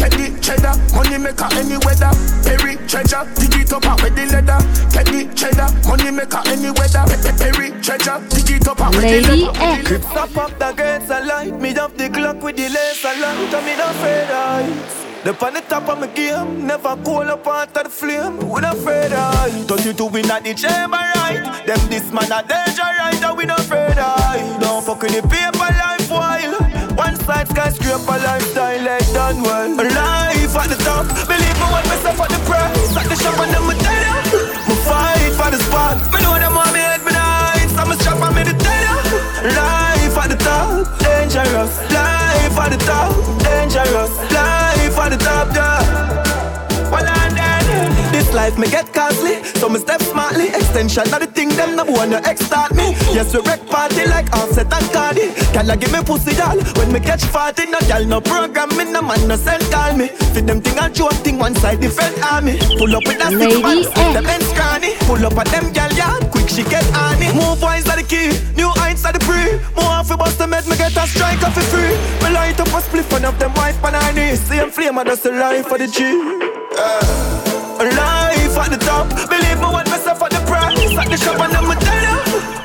Teddy 0.06 0.40
cheddar, 0.40 0.78
money 0.94 1.18
maker 1.18 1.50
any 1.58 1.78
weather. 1.82 2.14
Perry 2.46 2.78
treasure, 2.86 3.26
dig 3.42 3.58
it 3.58 3.74
up 3.74 3.86
and 3.86 4.02
with 4.06 4.14
the 4.16 4.26
leather. 4.30 4.62
Teddy 4.94 5.26
cheddar, 5.34 5.66
money 5.90 6.12
maker 6.12 6.42
any 6.46 6.70
weather. 6.70 7.02
Pe- 7.10 7.26
pe- 7.26 7.38
Perry 7.42 7.70
treasure, 7.82 8.22
dig 8.30 8.52
it 8.62 8.68
up 8.68 8.80
and 8.82 8.94
with 8.94 9.02
the 9.02 9.22
Lady 9.26 9.46
leather. 9.50 10.00
Stop 10.06 10.38
up 10.38 10.60
the 10.60 10.72
gates 10.78 11.10
and 11.10 11.26
light. 11.28 11.60
Me 11.60 11.74
up 11.76 11.98
the 11.98 12.08
clock 12.10 12.40
with 12.44 12.56
the 12.56 12.70
laser 12.70 13.18
light. 13.18 13.50
And 13.50 13.66
me 13.66 13.76
not 13.76 13.96
afraid 13.96 14.30
of 14.30 14.46
heights 14.46 14.96
The 15.26 15.34
on 15.44 15.54
the 15.56 15.62
top 15.62 15.90
of 15.90 16.00
my 16.00 16.06
game. 16.14 16.68
Never 16.68 16.96
cool 17.04 17.26
up 17.26 17.48
out 17.48 17.76
of 17.76 17.84
the 17.86 17.90
flame. 17.90 18.38
We 18.48 18.62
not 18.62 18.78
afraid 18.78 19.12
of 19.12 19.34
heights 19.34 19.66
32 19.66 20.06
win 20.06 20.30
at 20.30 20.44
the 20.44 20.54
chamber 20.54 21.02
right? 21.18 21.66
Them 21.66 21.82
this 21.90 22.12
man 22.14 22.30
a 22.32 22.46
danger 22.46 22.86
right? 22.86 23.24
And 23.26 23.36
we 23.36 23.46
not 23.46 23.60
afraid 23.60 23.98
of 23.98 24.14
heights 24.22 24.60
Don't 24.62 24.86
fuck 24.86 25.02
with 25.02 25.18
the 25.18 25.28
paper 25.28 25.58
life 25.82 26.12
while 26.12 26.54
One 26.96 27.16
side 27.26 27.48
skyscraper 27.50 28.18
lifestyle. 28.22 28.84
Like 28.86 29.08
done 29.14 29.42
well. 29.42 29.70
Life 29.76 29.95
at 30.66 30.78
the 30.78 30.84
top. 30.84 31.06
Believe 31.30 31.58
me 31.62 31.68
when 31.70 31.86
myself 31.86 32.20
at 32.22 32.30
the 32.30 32.42
price 32.50 32.98
At 32.98 33.06
the 33.06 33.16
shop 33.16 33.38
and 33.40 33.54
them 33.54 33.68
me 33.70 33.76
tell 33.78 34.02
ya 34.02 34.16
Me 34.68 34.76
fight 34.82 35.34
for 35.38 35.50
the 35.54 35.60
spot. 35.62 35.98
Me 36.12 36.18
know 36.22 36.34
them 36.42 36.56
want 36.56 36.74
me 36.74 36.80
head 36.80 37.02
me 37.06 37.12
nice 37.14 37.74
I'm 37.78 37.92
a 37.92 37.96
shop 38.02 38.22
and 38.26 38.36
me 38.36 38.44
the 38.44 38.56
tell 38.58 38.82
ya 38.82 38.96
Life 39.46 40.18
at 40.18 40.28
the 40.30 40.38
top, 40.38 41.00
dangerous. 41.00 41.74
Life 41.94 42.58
at 42.58 42.70
the 42.74 42.78
top, 42.86 43.14
dangerous. 43.44 44.35
Life 48.46 48.60
may 48.60 48.70
get 48.70 48.94
costly, 48.94 49.44
so 49.60 49.68
me 49.70 49.80
step 49.80 50.02
smartly. 50.02 50.48
Extension 50.50 51.10
of 51.14 51.20
the 51.20 51.26
thing, 51.26 51.50
them 51.58 51.76
number 51.76 51.94
one, 51.94 52.12
you 52.12 52.22
ex 52.30 52.46
start 52.46 52.72
me. 52.76 52.94
Yes, 53.18 53.34
we 53.34 53.40
wreck 53.42 53.66
party 53.66 54.06
like 54.06 54.30
Offset 54.38 54.72
and 54.72 54.88
Cardi. 54.94 55.34
Can 55.54 55.70
I 55.70 55.76
give 55.76 55.92
me 55.92 56.02
pussy, 56.04 56.34
doll? 56.36 56.60
When 56.78 56.94
me 56.94 57.00
catch 57.00 57.26
party, 57.32 57.66
no 57.66 57.80
gal, 57.90 58.06
no 58.06 58.22
program, 58.22 58.70
me 58.78 58.84
no 58.86 59.02
man, 59.02 59.28
no 59.28 59.36
send 59.36 59.64
call 59.74 59.98
me. 59.98 60.08
Fit 60.34 60.46
them 60.46 60.62
thing 60.62 60.78
and 60.78 60.94
joke 60.94 61.18
thing, 61.26 61.40
one 61.40 61.56
side 61.56 61.82
defend 61.82 62.16
army. 62.22 62.60
Pull 62.78 62.96
up 62.96 63.04
with 63.08 63.18
Lady 63.18 63.50
six 63.52 63.96
man, 63.96 64.14
them 64.14 64.28
and 64.28 64.44
scrawny. 64.44 64.92
Pull 65.10 65.26
up 65.26 65.38
at 65.42 65.48
them 65.48 65.74
gal, 65.74 65.92
yeah, 65.94 66.20
quick 66.30 66.48
she 66.48 66.64
get 66.64 66.86
on 66.94 67.22
it. 67.22 67.34
Move 67.34 67.62
wise 67.62 67.90
are 67.90 67.98
the 67.98 68.04
key, 68.04 68.30
new 68.56 68.70
heights 68.78 69.06
are 69.06 69.14
the 69.14 69.22
pre. 69.26 69.58
More 69.74 69.92
off 69.98 70.10
bust 70.20 70.38
the 70.38 70.46
med, 70.46 70.68
me 70.68 70.78
get 70.78 70.96
a 70.96 71.08
strike 71.08 71.42
off 71.42 71.58
it 71.58 71.66
free. 71.74 71.94
Me 72.22 72.30
light 72.32 72.60
up 72.60 72.68
a 72.68 72.80
spliff 72.86 73.12
one 73.12 73.26
of 73.26 73.40
them 73.40 73.54
wife 73.56 73.84
on 73.84 73.94
her 73.94 74.14
knees. 74.14 74.40
Same 74.42 74.70
flame, 74.70 75.00
I 75.00 75.04
just 75.04 75.24
the 75.24 75.32
life 75.32 75.66
for 75.66 75.80
the 75.80 75.88
G. 75.88 76.04
Uh, 76.78 77.96
life 77.98 78.15
at 78.66 78.72
the 78.72 78.82
top, 78.86 79.08
believe 79.30 79.60
me 79.62 79.68
when 79.70 79.86
myself 79.90 80.22
at 80.24 80.32
the 80.32 80.42
price. 80.50 80.98
At 80.98 81.08
the 81.10 81.18
shop 81.18 81.40
and 81.40 81.54
them 81.54 81.70
me 81.70 81.76
tell 81.86 82.02
ya, 82.02 82.18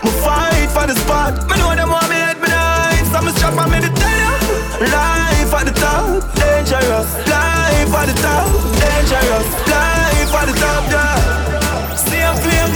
me 0.04 0.10
fight 0.24 0.70
for 0.72 0.86
the 0.88 0.96
spot. 0.96 1.32
Me 1.48 1.56
know 1.60 1.76
them 1.76 1.90
want 1.90 2.08
me 2.08 2.16
head 2.16 2.40
me 2.40 2.48
nice, 2.48 3.10
so 3.12 3.20
me 3.20 3.30
strap 3.36 3.58
and 3.60 3.70
me 3.72 3.78
the 3.84 3.90
tell 3.92 4.18
ya. 4.24 4.32
Life 4.80 5.52
at 5.52 5.64
the 5.68 5.74
top, 5.76 6.24
dangerous. 6.40 7.10
Life 7.28 7.94
at 8.00 8.06
the 8.08 8.16
top, 8.24 8.48
dangerous. 8.80 9.48
Life 9.68 10.34
at 10.40 10.46
the 10.48 10.54
top, 10.56 10.82
yeah. 10.88 11.94
Same 12.08 12.36
flame. 12.40 12.72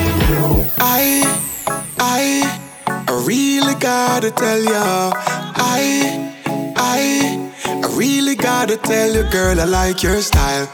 I, 0.79 1.25
I, 1.99 2.23
I 3.09 3.25
really 3.25 3.75
gotta 3.81 4.31
tell 4.31 4.61
ya. 4.61 5.13
I, 5.57 6.35
I, 6.77 7.51
I 7.57 7.97
really 7.97 8.37
gotta 8.37 8.77
tell 8.77 9.11
you, 9.15 9.25
girl, 9.31 9.59
I 9.59 9.65
like 9.65 10.03
your 10.03 10.21
style. 10.21 10.69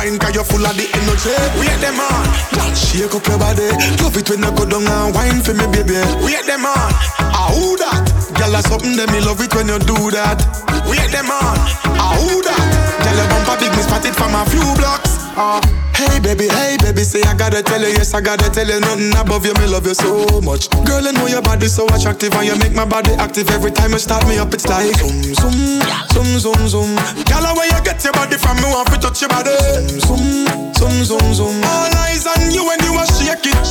Wine, 0.00 0.18
cause 0.18 0.34
you're 0.34 0.44
full 0.44 0.64
of 0.64 0.72
the 0.76 0.88
energy. 0.96 1.36
Wait 1.60 1.76
them 1.84 2.00
on, 2.00 2.24
just 2.56 2.88
shake 2.88 3.12
up 3.12 3.26
your 3.28 3.36
body. 3.36 3.68
Love 4.00 4.16
it 4.16 4.28
when 4.32 4.40
you 4.40 4.52
go 4.56 4.64
down 4.64 4.88
and 4.88 5.12
wine 5.14 5.40
for 5.44 5.52
me, 5.52 5.68
baby. 5.68 6.00
We 6.24 6.32
Wait 6.32 6.46
them 6.48 6.64
on, 6.64 6.88
ah 7.20 7.52
who 7.52 7.76
that? 7.76 8.08
Girl, 8.36 8.52
that's 8.52 8.68
something 8.68 8.96
that 8.96 9.12
me 9.12 9.20
love 9.20 9.40
it 9.44 9.52
when 9.52 9.68
you 9.68 9.78
do 9.84 9.96
that. 10.16 10.40
We 10.88 10.96
Wait 10.96 11.12
them 11.12 11.28
on, 11.28 11.56
ah 12.00 12.16
who 12.16 12.40
that? 12.48 12.64
Girl, 13.04 13.16
your 13.16 13.28
bumper 13.28 13.56
big, 13.60 13.72
me 13.76 13.82
spot 13.84 14.04
it 14.08 14.16
from 14.16 14.32
a 14.32 14.42
few 14.48 14.64
blocks. 14.80 15.20
Ah, 15.36 15.60
hey 16.00 16.20
baby, 16.20 16.48
hey 16.48 16.76
baby, 16.80 17.02
say 17.04 17.22
I 17.22 17.34
gotta 17.36 17.62
tell 17.62 17.80
you, 17.80 17.92
yes 17.92 18.14
I 18.14 18.20
gotta 18.20 18.48
tell 18.50 18.66
you, 18.66 18.80
nothing 18.80 19.12
above 19.16 19.44
you, 19.44 19.54
me 19.60 19.66
love 19.66 19.86
you 19.86 19.94
so 19.94 20.40
much. 20.40 20.70
Girl, 20.88 21.04
I 21.06 21.12
know 21.12 21.26
your 21.26 21.42
body 21.42 21.68
so 21.68 21.86
attractive 21.92 22.32
and 22.34 22.46
you 22.46 22.56
make 22.58 22.72
my 22.74 22.84
body 22.84 23.12
active 23.20 23.50
every 23.50 23.70
time 23.70 23.92
you 23.92 23.98
start 23.98 24.26
me 24.26 24.38
up. 24.38 24.52
It's 24.54 24.66
like 24.66 24.96
zoom 24.96 25.22
zoom, 25.34 25.80
zoom 26.12 26.30
zoom 26.40 26.62
zoom. 26.68 26.90
Girl, 27.28 27.44
where 27.56 27.68
you 27.68 27.80
get 27.84 28.02
your 28.04 28.12
body 28.12 28.36
from, 28.36 28.56
me 28.58 28.68
want 28.72 28.88
to 28.92 28.98
touch 28.98 29.20
your 29.20 29.30
body. 29.30 29.54
Zoom 30.00 30.00
zoom, 30.00 30.74
zoom 30.74 30.96
zoom 31.04 31.26
zoom. 31.34 31.56
All 31.64 31.92
eyes 32.08 32.26
on 32.26 32.50
you 32.50 32.64
when 32.66 32.80
you 32.84 32.96
a 32.96 33.04
shake 33.20 33.46
it. 33.46 33.66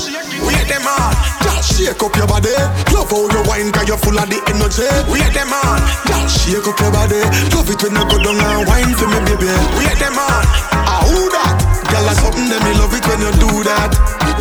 Wait 0.45 0.65
them 0.71 0.87
on, 0.87 1.11
just 1.43 1.75
shake 1.77 1.99
up 2.01 2.15
your 2.15 2.27
body. 2.27 2.53
Love 2.95 3.11
how 3.11 3.27
you 3.27 3.41
wine, 3.49 3.71
cause 3.71 3.87
you're 3.87 3.97
full 3.99 4.17
of 4.17 4.29
the 4.29 4.39
energy. 4.47 4.87
Wait 5.11 5.33
them 5.35 5.51
on, 5.51 5.79
just 6.07 6.47
shake 6.47 6.63
up 6.65 6.79
your 6.79 6.91
body. 6.91 7.19
Love 7.51 7.67
it 7.69 7.81
when 7.83 7.93
you 7.97 8.05
go 8.07 8.17
down 8.23 8.39
and 8.39 8.63
wine 8.67 8.93
for 8.95 9.07
me, 9.11 9.19
baby. 9.27 9.51
Wait 9.75 9.97
them 9.99 10.15
on, 10.15 10.43
ah 10.71 11.03
who 11.09 11.27
that? 11.35 11.58
Girl, 11.89 12.03
that's 12.05 12.21
something 12.21 12.47
that 12.49 12.61
me 12.61 12.73
love 12.77 12.93
it 12.93 13.05
when 13.09 13.19
you 13.19 13.31
do 13.41 13.49
that. 13.65 13.91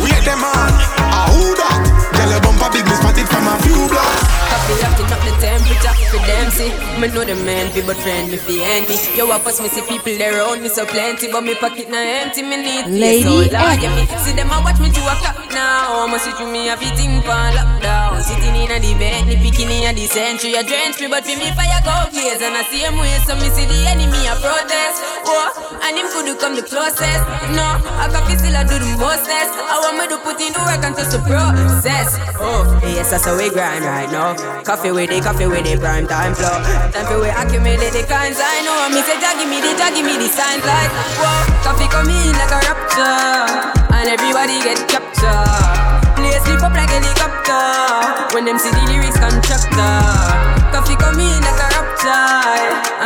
Wait 0.01 0.21
them 0.25 0.43
on, 0.45 0.71
ah 1.01 1.27
who 1.33 1.57
that? 1.57 1.81
Girl, 2.13 2.29
your 2.29 2.41
bumper 2.45 2.69
big, 2.69 2.85
me 2.85 2.95
spot 2.95 3.17
it 3.17 3.27
from 3.27 3.47
a 3.49 3.55
few 3.65 3.89
blocks. 3.89 4.48
Happy 4.69 4.85
rocking 4.85 5.09
up 5.09 5.21
the 5.25 5.33
temperature 5.41 5.95
for 6.13 6.21
them 6.29 6.51
see 6.53 6.69
Me 7.01 7.07
know 7.09 7.25
the 7.25 7.33
man 7.41 7.71
fi 7.73 7.81
but 7.81 7.97
friend 7.97 8.29
me 8.29 8.37
fi 8.37 8.61
envy. 8.61 8.93
Yo, 9.17 9.25
I 9.31 9.39
pass 9.39 9.57
me 9.61 9.67
see 9.67 9.81
people 9.81 10.13
there 10.13 10.37
around 10.37 10.61
me 10.61 10.69
so 10.69 10.85
plenty, 10.85 11.31
but 11.31 11.41
me 11.41 11.55
pocket 11.55 11.89
na 11.89 11.97
empty. 11.97 12.43
Me 12.43 12.57
need 12.61 12.85
Lady 12.85 13.23
so 13.23 13.41
X. 13.49 13.81
yeah, 13.81 13.95
me 13.97 14.05
see 14.21 14.33
them 14.37 14.53
a 14.53 14.61
watch 14.61 14.77
me 14.77 14.93
to 14.93 15.01
a 15.01 15.15
clock 15.17 15.41
now. 15.49 16.05
I'ma 16.05 16.17
see 16.21 16.31
through 16.37 16.51
me 16.51 16.69
a 16.69 16.77
fit 16.77 16.99
in 17.01 17.21
pan 17.25 17.57
lockdown. 17.57 18.21
Sitting 18.21 18.53
in 18.53 18.69
a 18.69 18.77
the 18.77 18.93
bed, 18.99 19.25
the 19.25 19.35
bikini 19.41 19.89
a 19.89 19.93
the 19.93 20.05
century, 20.05 20.53
a 20.53 20.61
drench 20.61 20.99
me, 21.01 21.07
but 21.07 21.25
fi 21.25 21.33
me 21.33 21.49
fire 21.57 21.81
go 21.81 21.95
blaze 22.13 22.41
and 22.43 22.53
I 22.53 22.61
see 22.69 22.85
him 22.85 22.99
way, 23.01 23.17
so 23.25 23.33
me 23.41 23.49
see 23.49 23.65
the 23.65 23.79
enemy 23.89 24.27
a 24.29 24.35
protest. 24.37 25.01
Oh, 25.25 25.79
and 25.81 25.97
him 25.97 26.05
could 26.13 26.29
come 26.37 26.55
the 26.55 26.63
closest. 26.63 27.23
No, 27.55 27.65
I 27.97 28.05
can 28.11 28.21
feel 28.27 28.37
still 28.37 28.55
I 28.55 28.63
do 28.67 28.77
the 28.77 28.91
mostest. 29.01 29.51
I 29.55 29.75
want 29.81 29.97
me 29.97 30.05
to 30.13 30.17
put 30.21 30.37
in 30.37 30.53
the 30.53 30.61
work 30.61 30.83
and 30.83 30.95
just 30.95 31.15
the 31.15 31.19
process. 31.25 32.19
Oh, 32.37 32.79
yes, 32.83 33.11
that's 33.11 33.25
how 33.25 33.37
we 33.37 33.49
grind 33.49 33.85
right 33.85 34.11
now. 34.11 34.58
Coffee 34.63 34.91
with 34.91 35.09
it, 35.09 35.23
coffee 35.23 35.47
with 35.47 35.65
it, 35.65 35.79
prime 35.79 36.05
time 36.05 36.35
flow. 36.35 36.51
Time 36.91 37.05
for 37.07 37.19
we 37.21 37.29
accumulate 37.29 37.95
the 37.95 38.03
kinds 38.05 38.37
I 38.37 38.61
know. 38.61 38.91
Me 38.93 39.01
say, 39.01 39.17
Jah 39.17 39.33
give 39.39 39.49
me 39.49 39.57
the, 39.63 39.71
Jah 39.79 39.89
give 39.89 40.05
me 40.05 40.19
the 40.19 40.27
signs 40.29 40.61
like, 40.67 40.91
whoa, 41.17 41.63
coffee 41.63 41.87
come 41.89 42.11
in 42.11 42.33
like 42.37 42.53
a 42.53 42.59
rapture, 42.67 43.49
and 43.95 44.07
everybody 44.11 44.59
get 44.61 44.77
captured. 44.91 46.13
Play 46.19 46.35
sleep 46.43 46.61
up 46.61 46.75
like 46.75 46.91
helicopter 46.91 48.35
when 48.35 48.45
them 48.45 48.59
see 48.59 48.69
the 48.69 48.83
lyrics 48.91 49.17
constructor. 49.17 49.95
Coffee 50.75 50.99
come 50.99 51.17
in 51.17 51.39
like 51.39 51.59
a 51.59 51.67
rapture, 51.73 52.59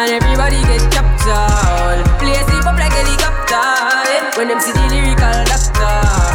and 0.04 0.10
everybody 0.10 0.60
get 0.68 0.84
captured. 0.90 2.02
Play 2.18 2.38
sleep 2.50 2.66
up 2.66 2.76
like 2.76 2.92
helicopter 2.92 3.70
when 4.36 4.50
them 4.50 4.60
see 4.60 4.74
the 4.74 4.84
lyrical 4.90 5.38
doctor. 5.48 6.33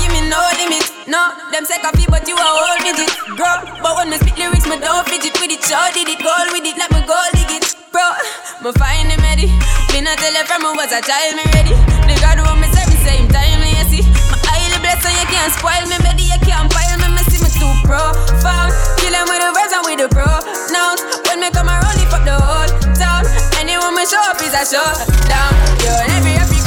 Give 0.00 0.12
me 0.16 0.24
no 0.28 0.40
limit. 0.56 0.88
No, 1.06 1.32
them 1.52 1.64
say 1.64 1.78
coffee, 1.84 2.06
but 2.08 2.26
you 2.26 2.34
a 2.34 2.42
whole 2.42 2.80
midget, 2.82 3.12
girl. 3.36 3.60
But 3.84 3.92
when 4.00 4.10
me 4.10 4.16
spit 4.18 4.36
lyrics, 4.38 4.66
me 4.66 4.80
don't 4.80 5.04
fidget 5.06 5.36
with 5.40 5.52
it. 5.52 5.62
Show 5.62 5.80
did 5.92 6.08
it, 6.08 6.20
goal 6.24 6.48
with 6.54 6.64
it, 6.64 6.76
like 6.80 6.92
me 6.94 7.02
gold 7.04 7.30
dig 7.34 7.60
it, 7.60 7.66
bro. 7.92 8.04
Me 8.62 8.70
find 8.78 9.10
him 9.10 9.20
ready. 9.20 9.50
Me 9.92 10.00
not 10.00 10.16
tell 10.22 10.32
you 10.32 10.44
from 10.46 10.62
me 10.62 10.70
was 10.78 10.92
a 10.94 11.00
child, 11.02 11.34
me 11.36 11.44
ready. 11.52 11.74
The 12.06 12.14
God 12.22 12.38
who 12.40 12.48
me 12.58 12.66
say 12.70 12.86
me 12.86 12.96
same 13.02 13.26
time, 13.28 13.60
you 13.66 13.84
see. 13.90 14.02
My 14.30 14.38
highly 14.54 14.78
blessed, 14.80 15.02
so 15.02 15.10
you 15.10 15.26
can't 15.28 15.50
spoil 15.52 15.84
me, 15.90 15.98
baby. 16.00 16.24
You 16.30 16.38
can't 16.46 16.70
pile 16.70 16.96
me, 17.02 17.08
me 17.10 17.22
see 17.26 17.42
me 17.42 17.50
too 17.50 17.72
profound. 17.82 18.70
Kill 19.02 19.10
them 19.10 19.26
with 19.26 19.42
the 19.42 19.50
words 19.50 19.72
and 19.74 19.82
with 19.82 19.98
the 19.98 20.08
pronouns. 20.14 21.00
When 21.26 21.42
me 21.42 21.50
come 21.50 21.66
around, 21.68 21.96
lift 21.98 22.14
up 22.14 22.22
the 22.22 22.38
whole 22.38 22.70
town. 22.94 23.26
Anyone 23.58 23.98
me 23.98 24.06
show 24.06 24.22
up 24.30 24.38
is 24.38 24.54
a 24.54 24.62
showdown. 24.62 25.52
Yo, 25.82 25.90
every 26.14 26.38
African 26.38 26.59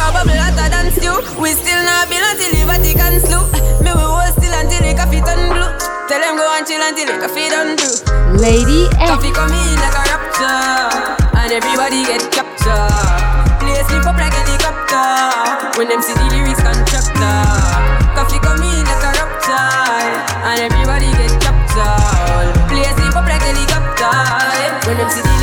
crew 0.00 0.32
a 0.32 0.68
than 0.72 0.88
stew. 0.92 1.16
We 1.40 1.52
still 1.52 1.82
not 1.84 2.08
build 2.08 2.24
until 2.24 2.50
the 2.56 2.62
Vatican 2.64 3.14
slew. 3.20 3.44
Me 3.84 3.90
we 3.92 4.04
hold 4.04 4.32
still 4.32 4.54
until 4.54 4.80
the 4.80 4.92
coffee 4.96 5.20
turn 5.20 5.52
blue. 5.52 5.70
Tell 6.08 6.20
them 6.20 6.36
go 6.36 6.44
and 6.56 6.64
chill 6.66 6.80
until 6.80 7.06
the 7.06 7.16
coffee 7.20 7.48
done 7.52 7.76
brew. 7.76 7.92
Lady 8.40 8.88
X. 8.96 9.10
Coffee 9.10 9.32
come 9.32 9.52
in 9.52 9.76
like 9.78 9.94
a 9.94 10.02
rapture, 10.08 10.90
and 11.36 11.52
everybody 11.52 12.02
get 12.08 12.24
captured. 12.32 13.58
Play 13.60 13.78
sleep 13.86 14.06
up 14.08 14.16
like 14.16 14.32
helicopter 14.32 15.78
when 15.78 15.88
them 15.88 16.00
see 16.02 16.14
the 16.14 16.26
lyrics 16.32 16.62
constructor. 16.62 17.40
Coffee 18.16 18.40
come 18.40 18.62
in 18.62 18.82
like 18.88 19.04
a 19.04 19.10
rapture, 19.20 19.68
and 20.48 20.58
everybody 20.66 21.10
get 21.14 21.32
captured. 21.38 22.48
Play 22.72 22.88
sleep 22.96 23.14
up 23.14 23.26
like 23.28 23.42
helicopter 23.42 24.14
when 24.86 24.96
them 24.96 25.10
see 25.10 25.22
the 25.22 25.39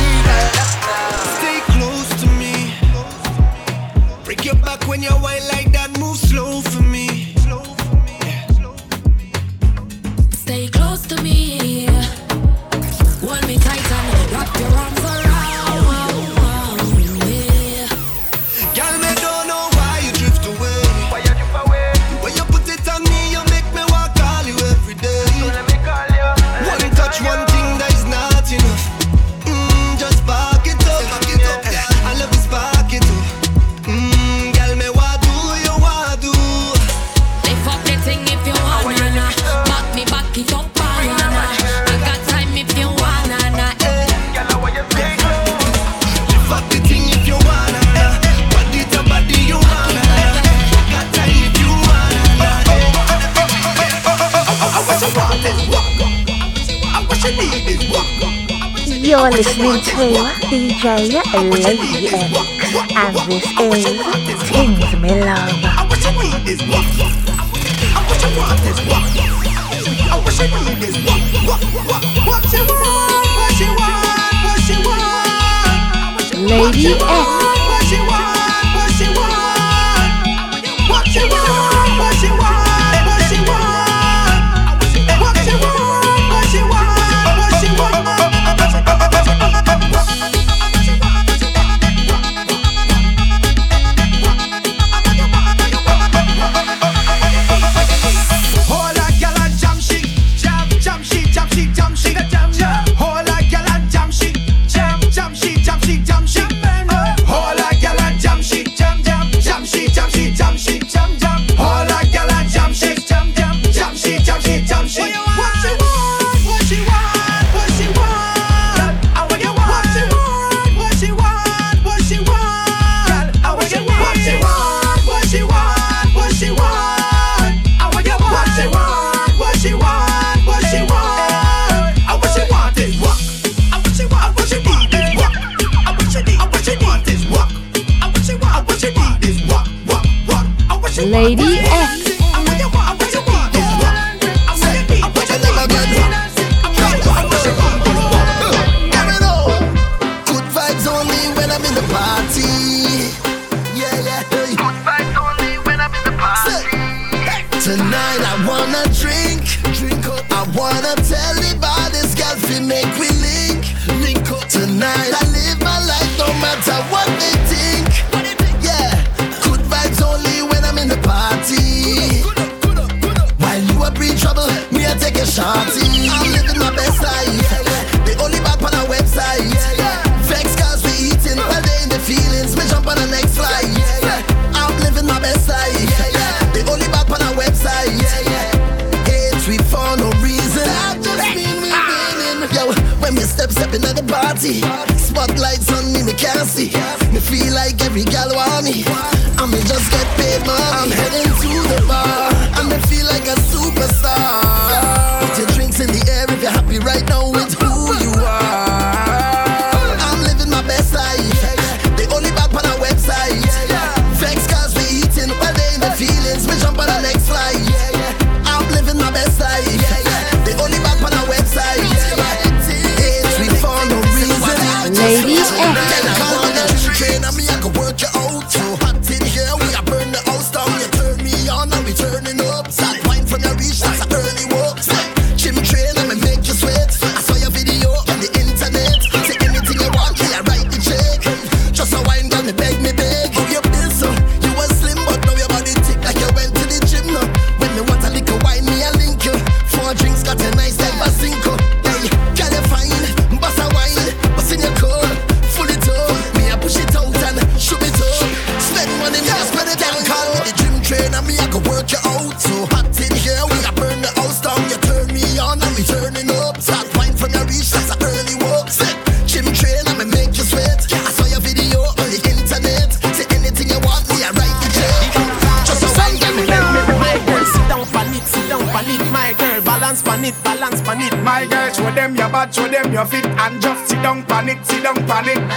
panic 285.18 285.47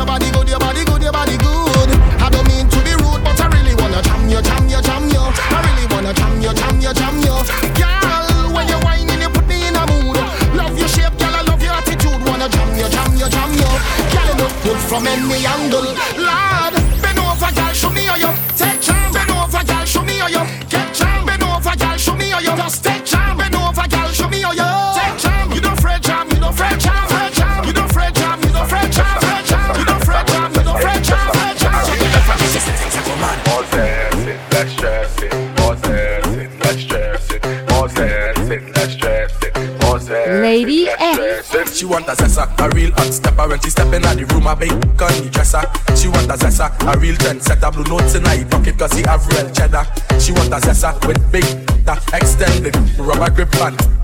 your 0.00 0.06
body 0.06 0.29
blue 47.70 47.84
notes 47.84 48.14
in 48.14 48.24
her 48.24 48.44
pocket 48.46 48.78
cause 48.78 48.92
he 48.92 49.02
have 49.02 49.26
real 49.28 49.50
cheddar. 49.50 49.84
She 50.18 50.32
want 50.32 50.48
a 50.48 50.60
zessa 50.60 50.94
with 51.06 51.20
big, 51.32 51.44
that 51.84 52.02
extended 52.12 52.76
rubber 52.98 53.30
grip 53.30 53.50
pants 53.52 53.99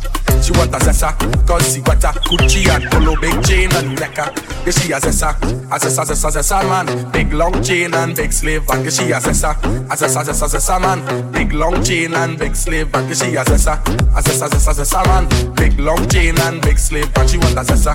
what 0.57 0.75
a 0.75 0.79
zessa. 0.79 1.13
Cause 1.47 1.79
got 1.79 2.03
a 2.05 2.19
Gucci 2.27 2.69
and 2.69 2.85
polo, 2.91 3.15
big 3.21 3.37
chain 3.45 3.73
and 3.75 3.99
necker. 3.99 4.29
Yeah, 4.65 4.73
she 4.73 4.93
a 4.93 4.99
zessa. 4.99 5.31
A 5.31 5.75
ah, 5.75 5.79
zessa, 5.79 6.05
zessa, 6.05 6.31
zessa, 6.31 6.63
man. 6.65 7.11
Big 7.13 7.33
long 7.33 7.63
chain 7.63 7.95
and 7.95 8.17
big 8.17 8.33
slave 8.33 8.67
back. 8.67 8.85
Yeah, 8.85 8.91
she 8.91 9.13
a 9.13 9.21
zessa. 9.21 9.51
A 9.51 9.91
ah, 9.91 9.97
zessa, 9.97 10.25
zessa, 10.25 10.49
zessa, 10.49 10.81
man. 10.81 11.33
Big 11.33 11.53
long 11.53 11.83
chain 11.83 12.15
and 12.15 12.39
big 12.39 12.55
slave 12.57 12.91
back. 12.91 13.05
Yeah, 13.09 13.15
she 13.15 13.37
a 13.37 13.45
zessa. 13.45 13.75
A 13.75 14.17
ah, 14.17 14.23
zessa, 14.23 14.49
zessa, 14.49 14.73
zessa, 14.73 15.05
man. 15.07 15.55
Big 15.55 15.79
long 15.79 16.09
chain 16.09 16.39
and 16.41 16.61
big 16.63 16.79
slave 16.79 17.11
And 17.17 17.29
She 17.29 17.39
want 17.39 17.59
a 17.59 17.63
zessa. 17.63 17.95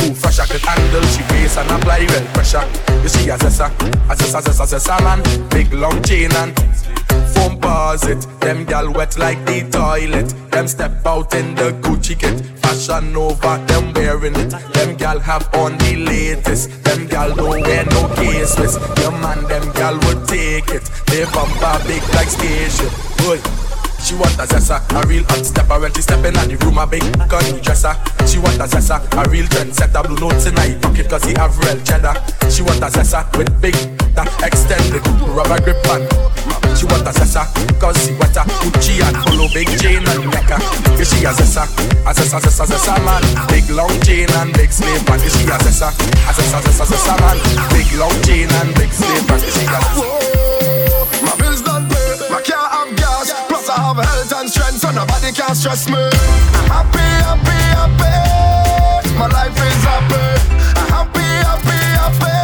Who 0.00 0.14
fresh 0.14 0.38
I 0.38 0.46
could 0.46 0.60
handle, 0.60 1.02
she 1.08 1.22
face 1.22 1.56
and 1.56 1.70
apply 1.70 1.98
real 1.98 2.26
pressure. 2.32 2.64
Yeah, 2.88 3.08
she 3.08 3.30
a 3.30 3.36
zessa. 3.36 3.66
A 4.10 4.14
zessa, 4.16 4.40
zessa, 4.42 4.66
zessa, 4.66 5.00
man. 5.02 5.22
Big 5.50 5.72
long 5.72 6.02
chain 6.02 6.32
and 6.36 6.54
phone 7.36 7.60
pause 7.60 8.06
it. 8.06 8.26
Them 8.40 8.64
gal 8.64 8.92
wet 8.92 9.18
like 9.18 9.44
the 9.46 9.58
toilet. 9.70 10.28
Them 10.50 10.66
step 10.68 11.06
out 11.06 11.34
in 11.34 11.54
the 11.54 11.72
Gucci 11.82 12.18
kit. 12.18 12.40
Fashion 12.62 13.16
over, 13.16 13.58
them 13.66 13.92
wearing 13.92 14.36
it. 14.36 14.50
Them 14.74 14.96
gal 14.96 15.18
have 15.20 15.46
on 15.54 15.78
the 15.78 15.96
latest. 15.96 16.82
Them 16.84 17.06
gal 17.06 17.34
don't 17.34 17.60
wear 17.60 17.84
no 17.84 18.02
caseless. 18.18 18.74
Your 19.00 19.12
man, 19.12 19.42
them 19.44 19.72
gal 19.72 19.94
would 20.04 20.26
take 20.28 20.68
it. 20.70 20.84
They 21.06 21.24
bumper 21.34 21.76
big 21.86 22.02
like 22.14 22.28
spaceship. 22.28 22.92
Boy. 23.18 23.65
She 24.02 24.14
want 24.14 24.38
a 24.38 24.46
zessa, 24.46 24.78
a 24.94 25.06
real 25.06 25.24
hot 25.24 25.44
stepper 25.44 25.80
when 25.80 25.92
she 25.94 26.02
stepping 26.02 26.36
at 26.36 26.48
the 26.48 26.56
room, 26.64 26.78
a 26.78 26.86
big 26.86 27.02
gun 27.28 27.44
dresser. 27.62 27.94
She 28.26 28.38
want 28.38 28.60
a 28.62 28.66
zessa, 28.70 29.02
a 29.02 29.28
real 29.30 29.46
trendsetter, 29.46 30.02
blue 30.06 30.18
notes 30.20 30.46
in 30.46 30.56
her 30.56 30.70
pocket 30.78 31.08
cause 31.10 31.24
he 31.24 31.34
have 31.34 31.56
real 31.58 31.78
cheddar. 31.82 32.14
She 32.50 32.62
want 32.62 32.82
a 32.82 32.88
zessa 32.92 33.26
with 33.36 33.50
big 33.60 33.74
that 34.14 34.30
extended 34.46 35.02
rubber 35.34 35.58
grip 35.62 35.82
band. 35.84 36.06
She 36.78 36.86
want 36.86 37.08
a 37.08 37.12
zessa 37.12 37.48
cause 37.80 37.98
she 38.04 38.14
wetter, 38.14 38.46
Gucci 38.62 39.02
and 39.02 39.16
follow 39.26 39.48
big 39.50 39.68
chain 39.80 40.04
and 40.06 40.30
necker. 40.30 40.60
Is 41.00 41.10
she 41.10 41.24
a 41.26 41.32
zessa, 41.34 41.66
a 42.06 42.12
zessa, 42.14 42.38
zessa, 42.38 42.64
zessa 42.66 42.94
man, 43.02 43.24
big 43.48 43.66
long 43.70 43.92
chain 44.06 44.30
and 44.38 44.52
big 44.54 44.70
slave 44.70 45.04
band. 45.06 45.22
Is 45.24 45.34
she 45.34 45.50
a 45.50 45.58
zessa, 45.58 45.90
a 45.90 46.30
zessa, 46.30 46.58
zessa, 46.62 46.84
zessa 46.84 47.14
man, 47.18 47.38
big 47.74 47.90
long 47.98 48.14
chain 48.22 48.48
and 48.60 48.70
big 48.76 48.92
slave 48.92 49.26
band. 49.26 49.42
Is 49.42 49.54
she 49.54 49.64
a 49.66 49.78
zessa? 49.82 50.36
have 53.76 53.96
health 53.96 54.32
and 54.40 54.48
strength, 54.50 54.80
so 54.80 54.90
nobody 54.90 55.32
can 55.32 55.54
stress 55.54 55.88
me. 55.88 55.96
I'm 55.96 56.68
happy, 56.72 57.06
happy, 57.28 57.58
happy. 57.76 59.18
My 59.18 59.28
life 59.28 59.56
is 59.56 59.82
happy. 59.84 60.24
I'm 60.80 60.88
happy, 60.96 61.28
happy, 61.44 61.78
happy. 62.00 62.36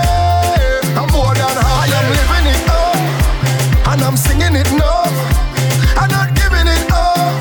I'm 0.99 1.09
more 1.13 1.35
than 1.35 1.57
high, 1.57 1.89
I'm 1.89 2.09
living 2.17 2.47
it 2.53 2.69
up. 2.69 3.93
And 3.93 4.03
I'm 4.03 4.17
singing 4.17 4.57
it 4.57 4.71
now. 4.77 5.09
I'm 6.01 6.11
not 6.11 6.35
giving 6.37 6.69
it 6.69 6.87
up. 6.93 7.37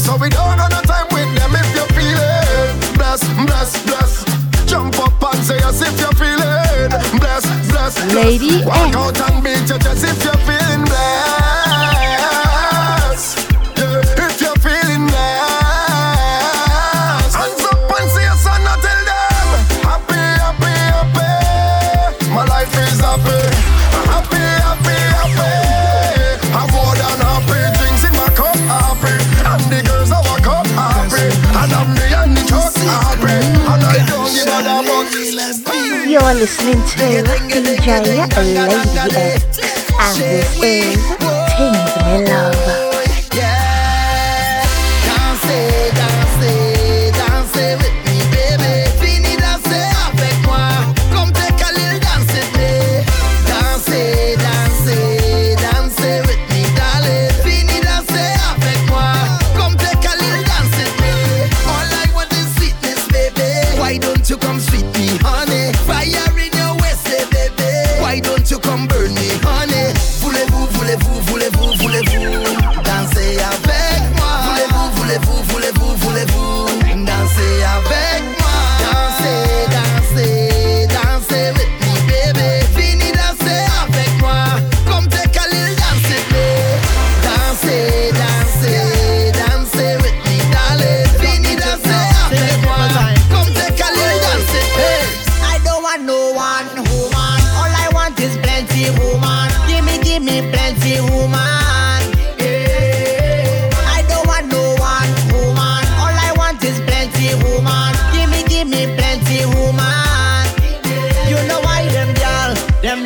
So 0.00 0.16
we 0.16 0.28
don't 0.28 0.58
have 0.58 0.70
no 0.70 0.80
time 0.84 1.08
with 1.12 1.30
them 1.36 1.52
if 1.56 1.68
you're 1.74 1.92
feeling. 1.96 2.96
Bless, 2.96 3.20
bless, 3.44 3.70
bless. 3.84 4.12
Jump 4.66 4.98
up 5.00 5.22
and 5.34 5.42
say 5.44 5.58
as 5.64 5.80
if 5.80 5.98
you're 6.00 6.16
feeling. 6.20 6.90
Bless, 7.20 7.44
bless, 7.70 7.94
bless. 7.96 8.14
Lady 8.14 8.64
Walk 8.64 8.94
out 8.94 9.20
and 9.30 9.42
beat 9.42 9.68
your 9.68 9.78
chest 9.78 10.04
if 10.04 10.24
you. 10.24 10.65
listening 36.36 36.74
to 36.84 36.98
DJ 36.98 38.04
Lady 38.04 38.28
and 38.36 38.60
this 40.18 40.62
is 40.62 41.00
Things 41.56 41.96
Me 42.04 42.30
Love. 42.30 42.85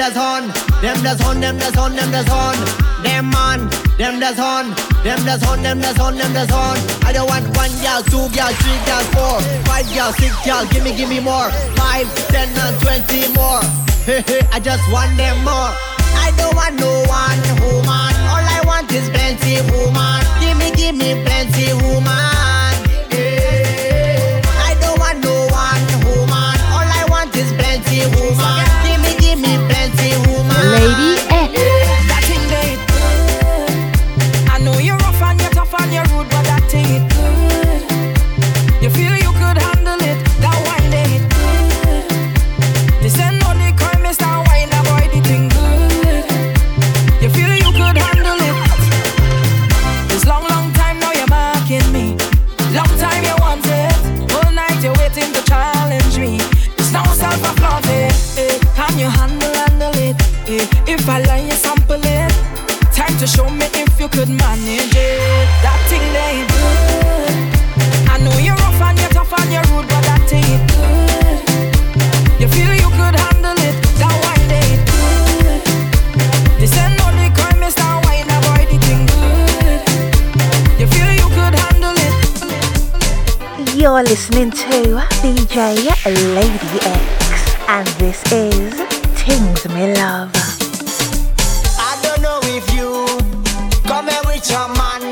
that's 0.01 0.17
on, 0.17 0.49
them 0.81 0.97
that's 1.05 1.23
on, 1.27 1.41
them 1.41 1.59
that's 1.59 1.77
on, 1.77 1.95
them 1.95 2.11
that's 2.11 2.31
on, 2.31 2.57
them 3.05 3.29
man, 3.29 3.69
them 3.99 4.19
that's 4.19 4.41
on, 4.41 4.71
them 5.05 5.21
that's 5.29 5.47
on, 5.47 5.63
them 5.63 5.79
that's 5.79 6.01
on, 6.01 6.17
them 6.17 6.33
that's 6.33 6.53
on. 6.55 6.79
I 7.05 7.13
don't 7.13 7.29
want 7.29 7.45
one 7.55 7.69
girl, 7.85 8.01
two 8.09 8.25
girl, 8.33 8.49
three 8.65 8.81
girl, 8.89 9.05
four, 9.13 9.37
five 9.69 9.85
girl, 9.93 10.11
six 10.17 10.33
girl, 10.41 10.65
give 10.73 10.85
me, 10.85 10.97
give 10.97 11.11
me 11.11 11.21
more, 11.21 11.53
five, 11.77 12.09
ten 12.33 12.49
and 12.65 12.81
twenty 12.81 13.29
more. 13.37 13.61
Hey 14.09 14.25
hey, 14.25 14.41
I 14.51 14.59
just 14.59 14.81
want 14.91 15.13
them 15.21 15.37
more. 15.45 15.69
I 16.17 16.33
don't 16.33 16.57
want 16.57 16.81
no 16.81 17.05
one 17.05 17.45
woman. 17.61 18.17
All 18.25 18.41
I 18.41 18.65
want 18.65 18.91
is 18.93 19.05
plenty 19.13 19.61
woman. 19.69 20.25
Give 20.41 20.57
me, 20.57 20.73
give 20.73 20.97
me 20.97 21.21
plenty 21.29 21.77
woman. 21.77 22.73
Hey. 23.13 24.41
I 24.65 24.73
don't 24.81 24.97
want 24.97 25.21
no 25.21 25.45
one 25.53 25.85
woman. 26.09 26.57
All 26.73 26.89
I 26.89 27.05
want 27.11 27.37
is 27.37 27.53
plenty 27.53 28.09
woman. 28.17 28.70
Lady 29.43 31.17
F. 31.31 31.80
are 84.01 84.05
listening 84.05 84.51
to 84.51 84.97
DJ 85.21 85.77
Lady 86.35 86.79
X, 86.81 87.69
and 87.69 87.87
this 88.01 88.23
is 88.33 88.73
Things 89.21 89.69
Me 89.69 89.93
Love. 89.93 90.31
I 91.77 91.99
don't 92.03 92.23
know 92.23 92.41
if 92.45 92.65
you 92.73 93.05
come 93.83 94.09
here 94.09 94.23
with 94.25 94.49
your 94.49 94.69
man, 94.81 95.03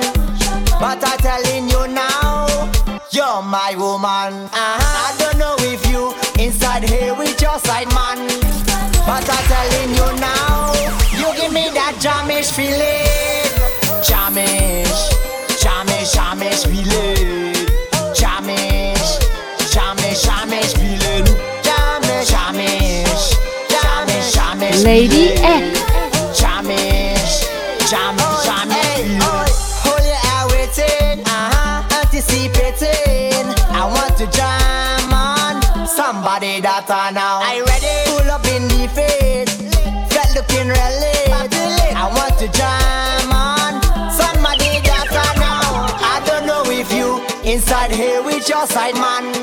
but 0.81 1.05
I'm 1.05 1.19
telling 1.19 1.69
you 1.69 1.87
now, 1.93 2.47
you're 3.11 3.43
my 3.43 3.75
woman. 3.77 4.49
Uh-huh. 4.57 5.07
I 5.07 5.15
don't 5.19 5.39
know 5.39 5.57
if 5.59 5.85
you 5.91 6.15
inside 6.43 6.89
here 6.89 7.15
with 7.15 7.39
your 7.43 7.59
side 7.59 7.93
man, 7.93 8.27
but 9.05 9.29
I'm 9.29 9.45
telling 9.53 9.91
you 9.99 10.09
now, 10.19 10.73
you 11.13 11.29
give 11.39 11.53
me 11.53 11.69
that 11.77 11.95
jamish 12.01 12.53
feeling, 12.57 13.53
jamish. 14.03 14.58
Lady 24.89 25.37
eh? 25.45 25.69
X. 25.69 26.41
Jamish, 26.41 27.45
jam, 27.91 28.17
jam. 28.41 28.73
Hold 29.85 30.01
your 30.01 30.17
eye 30.33 30.49
waiting, 30.49 31.21
uh-huh, 31.29 32.01
anticipating. 32.01 33.45
I 33.69 33.85
want 33.85 34.17
to 34.17 34.25
jam 34.33 35.13
on 35.13 35.61
somebody 35.87 36.63
that 36.63 36.89
I 36.89 37.13
know. 37.13 37.37
I 37.45 37.61
ready? 37.69 37.97
Pull 38.09 38.31
up 38.33 38.47
in 38.49 38.65
the 38.73 38.89
face, 38.97 39.61
fat 40.09 40.33
looking 40.33 40.73
relic. 40.73 41.37
I 41.93 42.09
want 42.09 42.39
to 42.41 42.49
jam 42.49 43.29
on 43.29 43.85
somebody 44.09 44.81
that 44.89 45.13
I 45.13 45.31
know. 45.37 45.85
I 46.01 46.17
don't 46.25 46.47
know 46.47 46.65
if 46.65 46.91
you 46.97 47.21
inside 47.45 47.91
here 47.91 48.23
with 48.23 48.49
your 48.49 48.67
side 48.67 48.95
man. 48.95 49.38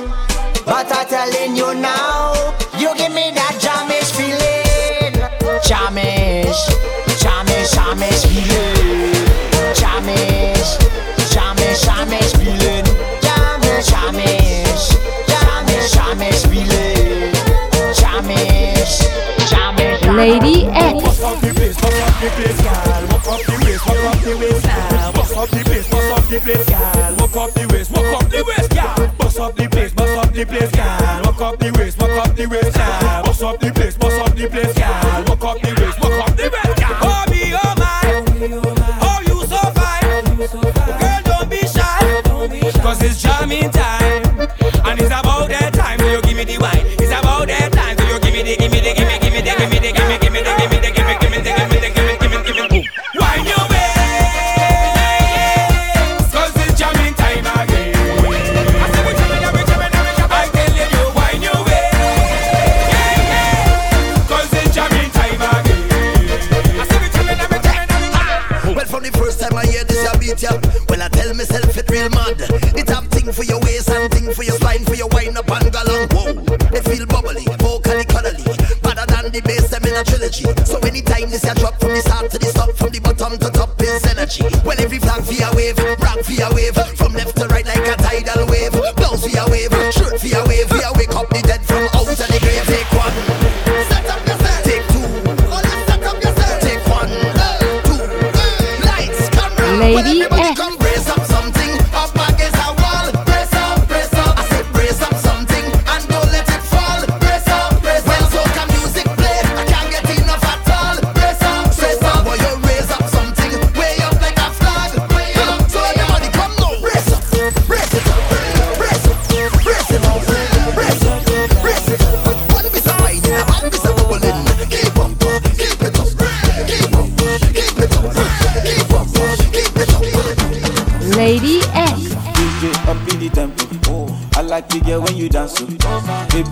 Lady 20.15 20.65
X. 20.67 21.03
Bust 21.03 21.23
up 21.23 21.41
the 21.41 21.53
place, 21.53 21.75
bust 21.75 22.01
up 22.01 22.21
the 22.21 22.29
place, 22.29 22.61
girl. 22.61 23.07
Bust 23.07 23.27
up 23.27 23.39
the 23.41 23.51
place, 23.59 23.83
bust 23.83 24.05
up 24.05 24.23
the 24.23 24.35
place, 24.37 24.61
girl. 24.65 25.11
Bust 25.11 25.35
up 25.35 25.49
the 25.49 25.63
place, 25.65 25.87
bust 25.89 26.11
up 26.11 26.29
the 26.29 26.39
place, 26.39 26.69
girl. 26.69 26.94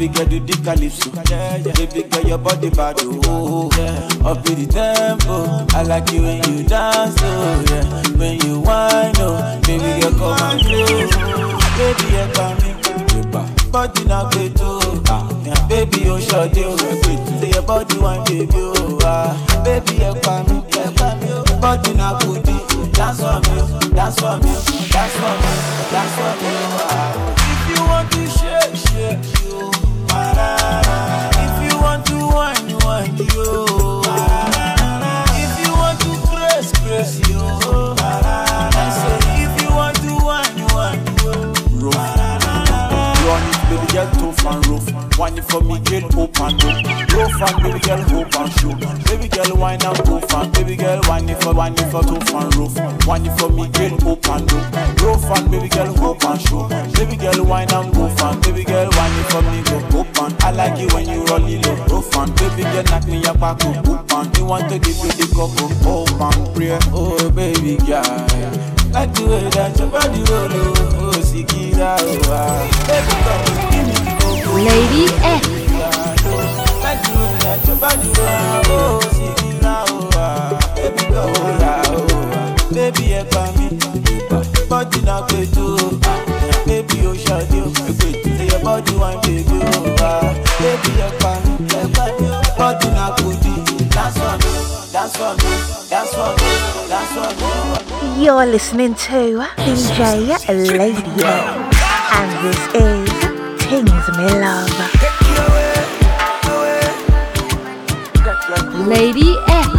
Baby 0.03 0.15
girl 0.15 0.25
do 0.27 0.39
the 0.41 0.53
calypso. 0.65 1.11
Baby 1.79 2.03
girl 2.09 2.27
your 2.27 2.37
body 2.37 2.69
bad. 2.71 2.97
Oh, 2.99 3.69
yeah. 3.77 4.27
up 4.27 4.45
in 4.49 4.59
the 4.59 4.67
tempo. 4.67 5.63
I 5.71 5.83
like 5.83 6.11
you 6.11 6.23
when 6.23 6.43
you 6.43 6.67
dance. 6.67 7.15
Oh, 7.21 7.63
yeah. 7.71 8.17
When 8.19 8.35
you 8.43 8.59
whine. 8.59 9.15
Oh, 9.23 9.61
baby 9.63 10.01
girl 10.01 10.11
come 10.19 10.43
and 10.43 10.59
play. 10.59 11.07
Baby 11.79 12.03
girl 12.11 12.29
come 12.35 12.59
in. 12.67 13.71
Body 13.71 14.03
na 14.03 14.29
great 14.29 14.59
oh, 14.59 15.01
ah, 15.07 15.65
baby 15.69 16.03
oh 16.09 16.19
short 16.19 16.51
oh, 16.57 16.75
great. 16.75 17.39
Say 17.39 17.49
your 17.51 17.63
body 17.63 17.97
one 17.97 18.23
baby 18.25 18.49
oh, 18.55 18.99
ah, 19.03 19.63
baby 19.63 20.03
you 20.03 20.13
come 20.21 20.45
you 20.51 20.91
come 20.99 21.23
in. 21.23 21.61
Body 21.61 21.93
na 21.95 22.19
goodie, 22.19 22.91
dance 22.91 23.19
for 23.21 23.39
me, 23.39 23.89
dance 23.95 24.19
for 24.19 24.35
me, 24.37 24.51
dance 24.91 25.15
for 25.15 25.33
me, 25.39 25.51
dance 25.89 26.13
for 26.13 26.33
me. 26.43 26.51
Ah. 26.91 27.32
Wine 45.23 45.41
for 45.43 45.61
me, 45.61 45.79
girl, 45.79 46.03
open 46.19 46.59
up. 46.59 46.83
And 47.15 47.63
baby 47.63 47.79
girl, 47.79 48.01
hope 48.11 48.35
and 48.35 48.51
show. 48.59 48.75
Baby 49.07 49.29
girl, 49.29 49.55
wine 49.55 49.79
and 49.81 49.95
tough 50.03 50.33
and 50.33 50.51
baby 50.51 50.75
girl, 50.75 50.99
wine 51.07 51.33
for, 51.39 51.53
wine 51.53 51.75
for 51.77 52.03
tough 52.03 52.33
and 52.35 52.55
rough. 52.57 53.07
Wine 53.07 53.31
for 53.37 53.47
me, 53.47 53.69
girl, 53.69 53.93
open 54.05 54.43
up. 54.51 55.37
And 55.37 55.49
baby 55.49 55.69
girl, 55.69 55.93
hope 55.95 56.25
and 56.25 56.41
show. 56.41 56.67
Baby 56.91 57.15
girl, 57.15 57.45
wine 57.45 57.71
and 57.71 57.93
go 57.93 58.07
and 58.07 58.41
baby 58.43 58.65
girl, 58.65 58.89
wine 58.91 59.23
for 59.31 59.41
me, 59.43 59.63
go 59.63 59.99
open. 59.99 60.35
I 60.43 60.51
like 60.51 60.77
it 60.81 60.91
when 60.93 61.07
you 61.07 61.23
roll 61.23 61.45
it 61.47 61.65
low, 61.65 61.75
rough 61.87 62.15
and 62.17 62.35
baby 62.35 62.63
girl, 62.63 62.83
knock 62.83 63.07
me 63.07 63.23
up, 63.25 63.39
back 63.39 63.63
up, 63.63 63.87
open. 63.87 64.35
You 64.35 64.43
want 64.45 64.69
to 64.71 64.79
give 64.79 64.97
you 64.97 65.07
the 65.07 65.23
of 65.39 65.87
open, 65.87 66.53
pray, 66.53 66.77
oh 66.91 67.31
baby 67.31 67.77
girl. 67.77 68.03
Like 68.91 69.13
the 69.15 69.25
way 69.25 69.49
that 69.55 69.79
your 69.79 69.87
body 69.87 70.19
roll, 70.29 70.51
oh, 70.51 71.15
oh, 71.15 71.19
Sikira, 71.23 71.95
oh, 71.97 72.21
ah. 72.27 72.67
Baby, 72.91 73.15
come 73.23 73.71
give 73.71 73.87
me 73.87 73.93
cocoa. 73.95 74.02
Lady 74.53 75.05
X. 75.21 75.47
Like 76.83 77.01
the 77.01 77.11
way 77.17 77.33
that 77.43 77.59
your 77.67 77.77
body 77.77 78.09
roll, 78.69 79.01
Sikira, 79.15 79.75
ah. 80.15 80.49
Baby. 80.75 81.03
Baby, 82.73 83.03
yeah, 83.09 83.25
come 83.29 83.61
in. 83.61 83.73
Body 84.69 85.01
na 85.01 85.21
kwetu. 85.21 85.65
Yeah, 86.41 86.65
Baby. 86.65 86.93
You're 98.17 98.45
listening 98.45 98.95
to 98.95 99.45
DJ 99.57 100.27
Lady 100.77 101.03
and 102.13 102.31
this 102.43 102.59
is 102.75 103.22
Things 103.69 104.07
Me 104.17 104.27
Love. 104.39 104.69
Lady 108.87 109.35
X. 109.47 109.69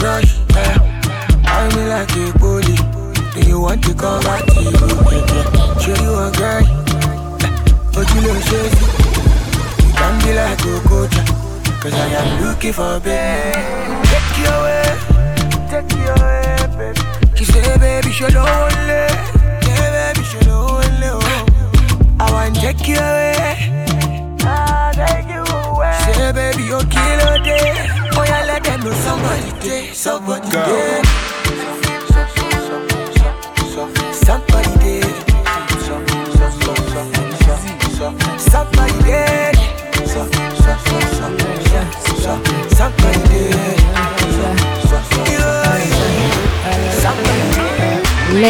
Crush. 0.00 0.38
eh. 0.56 0.78
I 1.44 1.68
me 1.76 1.82
like 1.88 2.16
a 2.16 2.38
bully. 2.38 2.76
Do 3.34 3.40
you 3.46 3.60
want 3.60 3.84
to 3.84 3.92
come 3.94 4.22
back 4.22 4.49
cause 11.80 11.94
I 11.94 12.06
am 12.20 12.44
looking 12.44 12.72
for 12.72 12.96
a 12.96 13.00
baby. 13.00 13.56
Take 14.12 14.38
you 14.38 14.48
away, 14.58 14.84
take 15.70 15.90
you 15.96 16.08
away, 16.12 16.49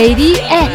Lady 0.01 0.33
X. 0.49 0.70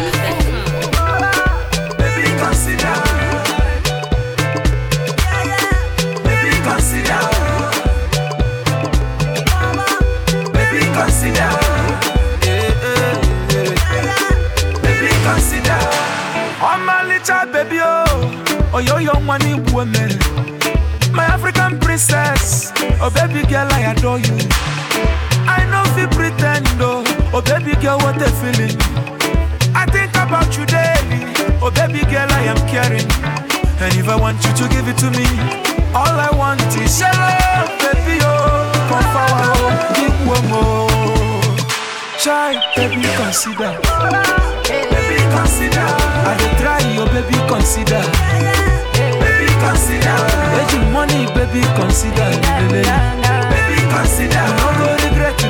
Baby, 53.52 53.80
consider. 53.92 54.44
No 54.58 54.66
go 54.78 54.88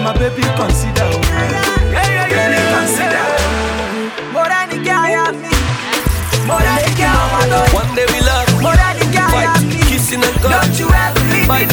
my 0.03 0.13
baby, 0.19 0.43
consider. 0.57 1.09
One 7.73 7.95
day 7.95 8.07
we 8.13 8.21
fight, 9.31 9.59
kissing. 9.89 10.21
Don't 10.21 10.79
you 10.79 10.89
ever 10.89 11.25
me. 11.25 11.43
I 11.51 11.67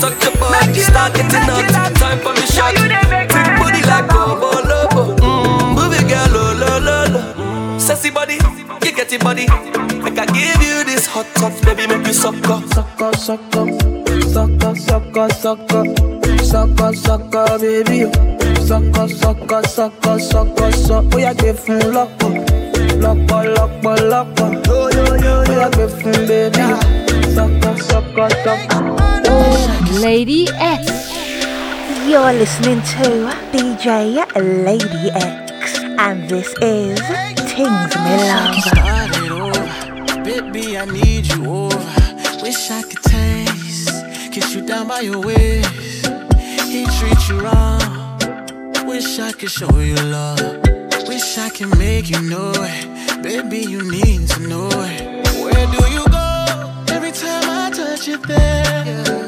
touch 0.00 0.22
your 0.22 0.34
body, 0.38 0.80
start 0.80 1.14
getting. 1.14 1.46
Time 1.94 2.18
for 2.20 2.32
me 2.34 2.46
like 3.90 4.06
Mmm, 5.18 5.74
girl. 6.08 7.80
Sassy 7.80 8.10
body, 8.10 8.34
you 8.34 8.92
get 8.92 9.12
it. 9.12 9.22
Make 9.24 10.18
I 10.18 10.26
give 10.26 10.62
you 10.62 10.84
this 10.84 11.06
hot 11.06 11.26
touch, 11.34 11.60
baby, 11.62 11.86
make 11.86 12.06
you 12.06 12.12
suck 12.12 12.48
up, 12.48 12.64
suck 12.72 13.00
up, 13.00 13.16
suck 13.16 13.56
up 13.56 13.79
sucker, 14.74 15.28
sucker, 15.30 15.84
sucker, 16.42 16.92
sucker, 16.94 17.58
baby. 17.58 18.00
Sucker, 18.66 19.08
sucker, 19.08 19.62
sucker, 19.66 20.18
sucker, 20.18 20.72
sucker. 20.72 21.08
Oh 21.14 21.18
yeah, 21.18 21.34
give 21.34 21.58
fún 21.64 21.80
lọ́pọ̀, 21.94 22.32
lọ́pọ̀, 23.02 23.40
lọ́pọ̀, 23.56 23.94
lọ́pọ̀. 24.12 24.48
Oh 24.68 24.88
yeah, 24.94 25.70
give 25.76 25.94
fún 26.00 26.18
baby. 26.28 26.64
Sucker, 27.34 27.74
sucker, 27.88 28.30
sucker. 28.44 28.80
Lady 30.00 30.42
X. 30.58 30.82
You're 32.08 32.32
listening 32.32 32.80
to 32.94 33.06
DJ 33.52 33.86
Lady 34.66 35.10
X, 35.14 35.78
and 35.98 36.28
this 36.28 36.48
is 36.60 36.98
Tings 37.50 37.92
Milanga. 38.04 38.60
Started. 38.66 40.24
Baby, 40.24 40.64
I 40.78 40.84
need 40.86 41.26
you 41.28 41.44
over. 41.46 41.78
Wish 42.42 42.70
I 42.70 42.82
could 42.82 43.02
taste, 43.02 43.09
kiss 44.30 44.54
you 44.54 44.62
down 44.62 44.86
by 44.86 45.00
your 45.00 45.20
waist. 45.20 46.06
He 46.68 46.84
treats 46.84 47.28
you 47.28 47.40
wrong. 47.40 47.80
Wish 48.86 49.18
I 49.18 49.32
could 49.32 49.50
show 49.50 49.78
you 49.78 49.96
love. 49.96 50.38
Wish 51.08 51.38
I 51.38 51.48
could 51.50 51.76
make 51.78 52.08
you 52.08 52.20
know 52.22 52.52
it. 52.54 53.22
Baby, 53.22 53.58
you 53.58 53.90
need 53.90 54.28
to 54.28 54.40
know 54.40 54.68
it. 54.70 55.26
Where 55.42 55.66
do 55.74 55.82
you 55.90 56.04
go? 56.08 56.94
Every 56.94 57.12
time 57.12 57.44
I 57.44 57.70
touch 57.74 58.06
you 58.06 58.18
there. 58.18 59.19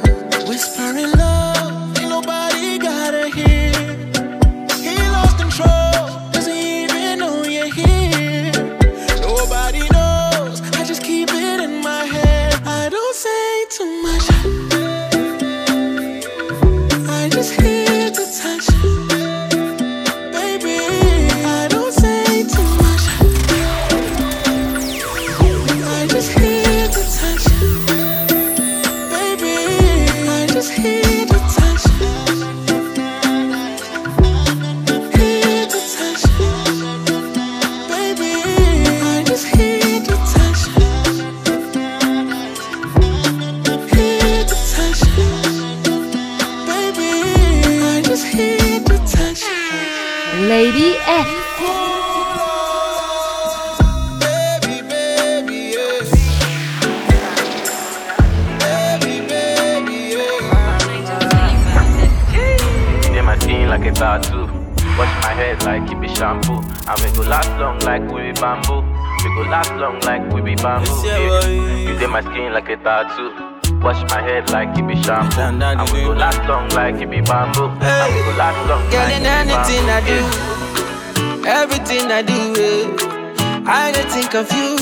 Think 84.32 84.48
of 84.50 84.56
you. 84.56 84.76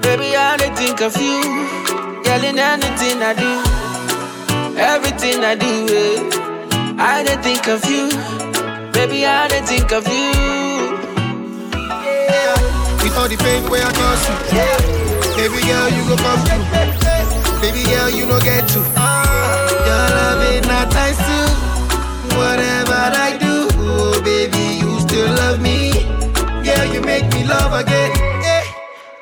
Baby, 0.00 0.34
I 0.36 0.56
dey 0.56 0.70
think 0.74 1.00
of 1.00 1.14
you. 1.16 1.40
Girl, 2.24 2.44
in 2.44 2.58
anything 2.58 3.22
I 3.22 3.32
do, 3.34 3.52
everything 4.78 5.44
I 5.44 5.54
do, 5.54 5.86
eh, 5.94 6.98
I 6.98 7.22
dey 7.22 7.36
think 7.42 7.68
of 7.68 7.84
you. 7.88 8.08
Baby, 8.92 9.26
I 9.26 9.46
dey 9.48 9.62
think 9.62 9.92
of 9.92 10.06
you. 10.08 10.32
Yeah. 12.02 12.54
With 13.02 13.16
all 13.16 13.28
the 13.28 13.36
pain 13.38 13.62
where 13.70 13.84
I 13.86 13.92
cause 13.92 14.26
you. 14.28 14.58
yeah. 14.58 14.78
Baby 15.38 15.60
girl, 15.68 15.88
you 15.94 16.02
go 16.08 16.16
come 16.16 16.40
through. 16.42 17.60
Baby 17.60 17.84
girl, 17.90 18.10
you 18.10 18.26
no 18.26 18.40
get 18.40 18.66
to. 18.74 18.80
Your 19.86 20.04
love 20.18 20.42
is 20.50 20.66
not 20.66 20.88
nice 20.92 21.18
too. 21.18 21.46
Whatever 22.36 22.98
I 23.22 23.36
do, 23.38 23.68
oh 23.86 24.20
baby, 24.24 24.82
you 24.82 24.98
still 25.00 25.28
love 25.34 25.60
me. 25.60 25.92
Girl, 26.64 26.86
you 26.92 27.00
make 27.02 27.32
me 27.32 27.44
love 27.46 27.72
again. 27.72 28.23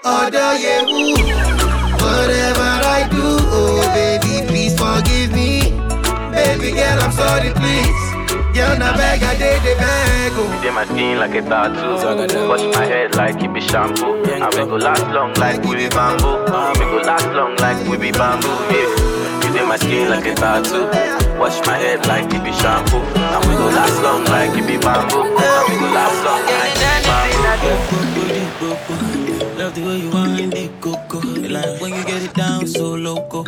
Yeah. 0.05 0.11
Although. 0.11 0.57
Whatever 2.03 2.71
I 2.83 3.09
do, 3.11 3.23
oh 3.23 3.81
baby, 3.95 4.47
please 4.49 4.75
forgive 4.77 5.31
me. 5.33 5.71
Baby 6.35 6.73
girl, 6.75 6.99
I'm 7.01 7.13
sorry, 7.13 7.51
please. 7.55 8.03
Girl, 8.53 8.77
na 8.79 8.93
beg, 8.97 9.23
I 9.23 9.35
did 9.39 9.63
the 9.63 9.75
beg, 9.79 10.33
oh. 10.35 10.51
You 10.57 10.61
did 10.63 10.75
my 10.75 10.85
skin 10.85 11.19
like 11.19 11.35
a 11.35 11.43
tattoo. 11.43 12.49
Wash 12.49 12.65
my 12.75 12.85
head 12.85 13.15
like 13.15 13.43
it 13.43 13.53
be 13.55 13.61
shampoo. 13.61 14.23
And 14.25 14.53
we 14.55 14.65
go 14.67 14.77
last 14.77 15.07
long 15.15 15.33
like 15.35 15.63
we 15.65 15.77
be 15.77 15.89
bamboo. 15.89 16.43
We 16.79 16.85
go 16.91 16.99
last 17.07 17.27
long 17.33 17.57
like 17.57 17.79
we 17.89 17.97
be 17.97 18.11
bamboo. 18.11 18.49
Yeah. 18.75 19.47
You 19.47 19.53
did 19.55 19.67
my 19.69 19.77
skin 19.77 20.11
like 20.11 20.27
a 20.27 20.35
tattoo. 20.35 20.87
Wash 21.39 21.65
my 21.67 21.77
head 21.79 22.05
like 22.07 22.33
it 22.35 22.43
be 22.43 22.53
shampoo. 22.53 22.99
And 22.99 23.45
we 23.47 23.55
go 23.55 23.67
last 23.71 24.03
long 24.03 24.25
like 24.27 24.51
it 24.59 24.67
be 24.67 24.77
bamboo. 24.79 25.23
And 25.23 25.65
we 25.71 25.75
go 25.79 25.87
last 25.95 26.19
long 26.27 26.43
like 26.51 26.75
it 26.75 27.79
be 27.91 28.03
bamboo. 29.39 29.52
Love 29.63 29.77
the 29.77 29.83
way 29.83 29.99
you 29.99 30.11
wind 30.11 30.55
it, 30.55 30.81
coco. 30.81 31.21
Like 31.21 31.81
when 31.81 31.95
you 31.95 32.05
get 32.05 32.21
it 32.21 32.35
down 32.35 32.67
so 32.67 32.97
loco. 32.97 33.45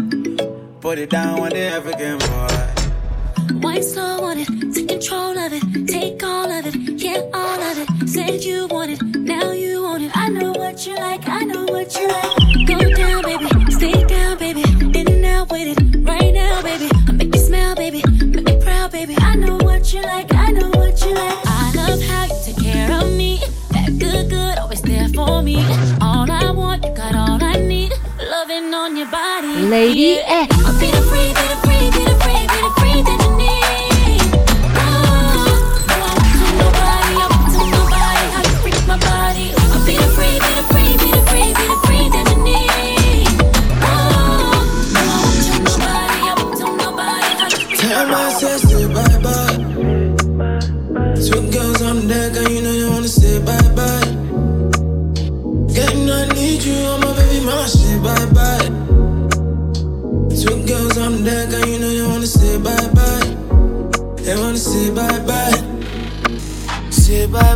Put 0.80 1.00
it 1.00 1.10
down 1.10 1.40
on 1.40 1.48
the 1.48 1.58
African 1.58 2.18
boy. 2.18 3.60
Wine 3.60 3.82
slow 3.82 4.22
on 4.22 4.38
it, 4.38 4.46
take 4.72 4.86
control 4.86 5.36
of 5.36 5.52
it, 5.52 5.88
take 5.88 6.22
all 6.22 6.48
of 6.48 6.66
it, 6.66 6.76
yeah, 7.02 7.20
all 7.34 7.60
of 7.60 7.78
it. 7.78 8.08
Said 8.08 8.44
you 8.44 8.68
want 8.68 8.92
it, 8.92 9.02
now 9.02 9.50
you 9.50 9.82
want 9.82 10.04
it. 10.04 10.12
I 10.14 10.28
know 10.28 10.52
what 10.52 10.86
you 10.86 10.94
like, 10.94 11.28
I 11.28 11.40
know 11.40 11.64
what 11.64 11.92
you 11.98 12.06
like. 12.06 12.68
Go 12.68 12.78
down, 12.94 13.22
baby, 13.24 13.70
stay 13.72 14.04
down, 14.04 14.38
baby, 14.38 14.62
in 14.96 15.08
and 15.08 15.24
out 15.24 15.50
with 15.50 15.76
it, 15.76 16.08
right 16.08 16.32
now, 16.32 16.62
baby. 16.62 16.90
I 17.08 17.12
make 17.12 17.34
you 17.34 17.40
smile, 17.40 17.74
baby, 17.74 18.04
make 18.24 18.44
me 18.44 18.62
proud, 18.62 18.92
baby. 18.92 19.16
I 19.18 19.34
know 19.34 19.56
what 19.56 19.92
you 19.92 20.00
like, 20.02 20.32
I 20.32 20.52
know 20.52 20.68
what 20.68 21.04
you 21.04 21.12
like. 21.12 21.38
I 21.44 21.72
love 21.74 22.00
how 22.02 22.24
you 22.26 22.40
take 22.44 22.62
care 22.62 23.00
of 23.00 23.10
me, 23.10 23.42
that 23.84 23.98
good, 23.98 24.30
good, 24.30 24.58
always 24.58 24.82
there 24.82 25.08
for 25.08 25.42
me. 25.42 25.56
All 26.00 26.30
I 26.30 26.50
want, 26.50 26.84
you 26.84 26.94
got 26.94 27.14
all 27.14 27.42
I 27.42 27.56
need, 27.56 27.92
loving 28.18 28.72
on 28.72 28.96
your 28.96 29.10
body. 29.10 29.54
Lady 29.66 30.20
yeah. 30.26 30.46
X. 30.50 32.13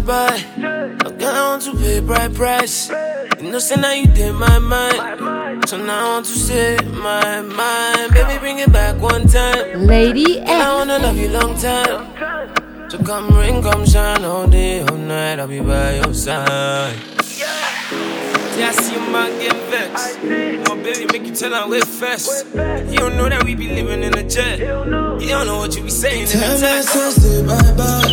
Bye 0.09 0.41
bye. 0.57 1.05
I'm 1.05 1.19
going 1.19 1.61
to 1.61 1.73
pay 1.77 2.01
bright 2.01 2.33
price. 2.33 2.89
You 3.43 3.51
know, 3.53 3.59
say 3.59 3.77
now 3.77 3.93
you 3.93 4.07
did 4.07 4.33
my 4.33 4.59
mind. 4.59 5.69
So 5.69 5.77
now 5.77 6.01
I 6.01 6.09
want 6.15 6.25
to 6.27 6.33
say 6.33 6.79
my 6.95 7.43
mind. 7.43 8.15
Baby, 8.15 8.39
bring 8.39 8.59
it 8.59 8.73
back 8.73 8.99
one 9.03 9.27
time. 9.29 9.87
Lady 9.87 10.41
I 10.41 10.75
wanna 10.77 10.99
love 10.99 11.19
you 11.19 11.29
long 11.29 11.59
time. 11.59 12.09
So 12.91 12.97
come 13.05 13.29
rain, 13.37 13.63
come 13.63 13.85
shine 13.85 14.25
all 14.25 14.47
day, 14.47 14.81
all 14.81 14.97
night. 14.97 15.41
I'll 15.41 15.47
be 15.47 15.61
by 15.61 15.97
your 15.97 16.15
side. 16.15 17.18
Yeah, 18.59 18.69
I 18.69 18.73
see 18.73 18.93
your 18.95 19.09
mind 19.11 19.39
getting 19.41 19.71
vexed. 19.71 20.19
My 20.69 20.75
baby 20.83 21.07
make 21.13 21.27
you 21.27 21.35
tell 21.35 21.55
I 21.55 21.65
live 21.67 21.85
fast. 21.85 22.45
You 22.55 22.99
don't 22.99 23.17
know 23.17 23.29
that 23.29 23.45
we 23.45 23.55
be 23.55 23.69
living 23.69 24.03
in 24.03 24.17
a 24.19 24.29
jet. 24.29 24.59
You 24.59 25.29
don't 25.29 25.47
know 25.47 25.59
what 25.59 25.77
you 25.77 25.83
be 25.85 25.91
saying. 25.91 26.27
Tell 26.27 26.59
my 26.61 26.81
sister 26.81 27.45
bye 27.47 27.73
bye. 27.79 28.13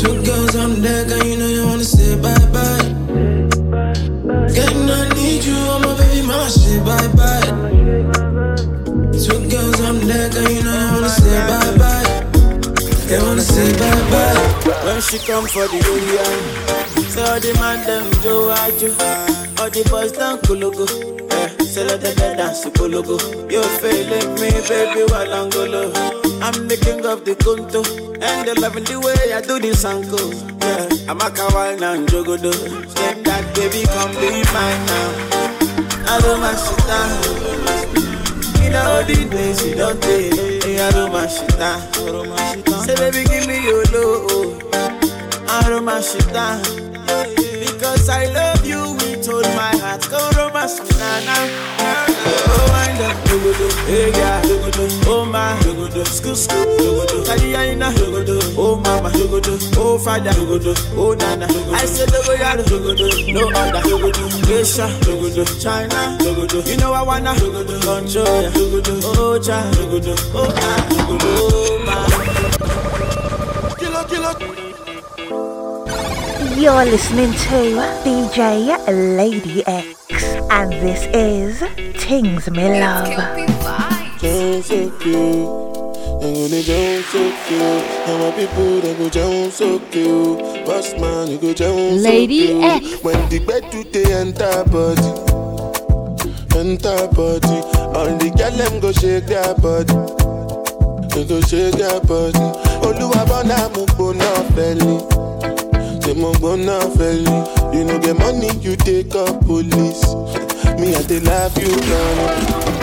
Two 0.00 0.16
girls 0.24 0.56
on 0.56 0.80
deck, 0.80 1.06
and 1.12 1.24
you 1.28 1.36
know 1.38 1.46
you 1.48 1.64
wanna 1.66 1.84
say 1.84 2.16
bye 2.16 2.46
bye. 2.48 2.88
Girl, 4.56 4.90
I 4.90 5.08
need 5.16 5.44
you, 5.44 5.54
on 5.72 5.82
my 5.82 5.96
baby, 5.98 6.26
my 6.26 6.48
shit, 6.48 6.80
bye 6.84 7.08
bye. 7.12 7.48
Two 9.12 9.38
girls 9.52 9.80
on 9.82 10.00
deck, 10.06 10.32
and 10.34 10.48
you 10.48 10.62
know 10.64 10.76
you 10.80 10.92
wanna 10.96 11.08
say 11.10 11.36
bye 11.46 11.76
bye. 11.76 12.08
They 13.06 13.18
wanna 13.20 13.42
say 13.42 13.68
bye 13.76 14.10
bye. 14.10 14.84
When 14.84 15.00
she 15.02 15.18
come 15.18 15.46
for 15.46 15.68
the 15.68 15.76
union 15.76 16.71
say 17.12 17.22
all 17.28 17.40
the 17.40 17.52
man 17.60 17.84
them 17.84 18.04
Joe 18.22 18.48
Ajo, 18.50 18.88
all 19.60 19.68
the 19.68 19.84
boys 19.90 20.12
down 20.12 20.38
Kulugu. 20.38 20.86
Yeah, 21.30 21.48
say 21.64 21.84
let 21.84 22.00
them 22.00 22.36
dance 22.36 22.64
Kulugu. 22.64 23.16
You 23.52 23.62
feeling 23.80 24.34
me, 24.40 24.50
baby, 24.68 25.04
while 25.12 25.32
I'm 25.34 25.50
the 26.68 26.76
king 26.80 27.04
of 27.04 27.24
the 27.24 27.34
Kunto, 27.36 27.84
and 28.22 28.48
they 28.48 28.54
loving 28.54 28.84
the 28.84 28.98
way 28.98 29.32
I 29.32 29.40
do 29.42 29.58
this 29.60 29.84
uncle. 29.84 30.32
Yeah, 30.64 30.88
I'm 31.10 31.20
a 31.20 31.28
kawaii 31.28 31.80
and 31.82 32.08
jogodo. 32.08 32.52
Say 32.96 33.22
that 33.22 33.44
baby, 33.54 33.84
come 33.92 34.12
be 34.16 34.42
mine 34.56 34.82
now. 34.88 35.10
I 36.08 36.16
do 36.24 36.32
my 36.40 36.56
shit. 36.56 36.88
In 38.64 38.74
all 38.74 39.04
the 39.04 39.28
days 39.30 39.60
you 39.66 39.74
don't 39.74 40.00
take, 40.00 40.32
down. 41.58 41.80
Say 42.86 42.96
baby, 42.96 43.24
give 43.28 43.46
me 43.46 43.62
your 43.64 43.84
love. 43.92 44.62
I 45.46 46.91
my. 47.12 47.34
Because 47.60 48.08
I 48.08 48.26
love 48.32 48.64
you 48.64 48.92
with 48.94 49.28
all 49.28 49.42
my 49.54 49.72
heart. 49.82 50.08
Go 50.10 50.18
romance 50.36 50.80
me 50.80 50.88
now. 50.98 51.46
Oh, 52.24 52.66
wind 52.72 53.00
up, 53.02 53.16
dogodo, 53.26 53.66
oh 55.08 55.24
my, 55.24 55.56
dogodo, 55.62 56.04
school 56.06 56.36
school, 56.36 56.64
dogodo, 57.90 58.38
oh 58.56 58.76
mama, 58.76 59.10
oh 59.76 59.98
father, 59.98 60.30
oh 60.96 61.14
nana, 61.18 61.46
I 61.74 61.84
dogodo, 62.62 63.08
no 63.34 63.48
other, 63.50 63.82
Asia, 64.52 64.86
China, 65.60 66.16
you 66.64 66.76
know 66.76 66.92
I 66.92 67.02
wanna, 67.02 67.34
control 67.34 68.42
ya, 68.42 68.50
oh 68.54 69.38
cha, 69.42 69.58
oh 70.34 70.46
ah, 70.56 70.86
dogodo, 70.88 71.26
oh 71.26 71.78
my. 71.84 73.74
Kilo, 73.78 74.04
kilo. 74.04 74.71
You're 76.62 76.84
listening 76.84 77.32
to 77.32 77.74
DJ 78.06 78.86
Lady 79.16 79.66
X, 79.66 80.22
and 80.48 80.70
this 80.72 81.08
is 81.12 81.58
Tings 82.00 82.48
Me 82.52 82.78
Love. 82.78 83.08
Jump 84.20 84.62
so 84.62 84.88
cute. 85.00 85.48
I'm 86.22 86.32
gonna 86.32 87.02
so 87.02 87.32
cute. 87.48 87.84
And 88.06 88.18
my 88.22 88.30
people 88.38 88.80
they 88.80 88.94
go 88.94 89.10
jump 89.10 89.52
so 89.52 89.80
cute. 89.90 90.64
Boss 90.64 90.94
man, 91.00 91.32
you 91.32 91.38
go 91.38 91.52
jump 91.52 92.00
Lady 92.00 92.46
so 92.46 92.62
X. 92.62 92.86
cute. 92.86 93.02
When 93.02 93.28
the 93.28 93.38
bed 93.40 93.68
do 93.72 93.82
they 93.82 94.14
enter 94.14 94.62
body, 94.70 95.10
enter 96.56 97.08
body. 97.08 97.58
All 97.90 98.06
the 98.22 98.30
girl 98.38 98.52
them 98.52 98.78
go 98.78 98.92
shake 98.92 99.26
their 99.26 99.52
body. 99.58 99.98
They 101.12 101.24
go 101.26 101.40
shake 101.40 101.74
their 101.74 102.00
body. 102.02 102.38
Oluwa 102.86 103.26
bona 103.26 103.68
mo 103.74 103.84
gbona 103.86 104.30
feli. 104.54 105.22
Say 106.02 106.14
mo 106.14 106.32
gbona 106.32 106.78
feli. 106.96 107.36
You 107.74 107.84
know 107.84 107.98
get 107.98 108.18
money, 108.18 108.50
you 108.60 108.76
take 108.76 109.14
up 109.14 109.40
police. 109.46 110.04
Me 110.78 110.94
I 110.94 111.02
dey 111.02 111.20
love 111.20 111.56
you. 111.58 112.82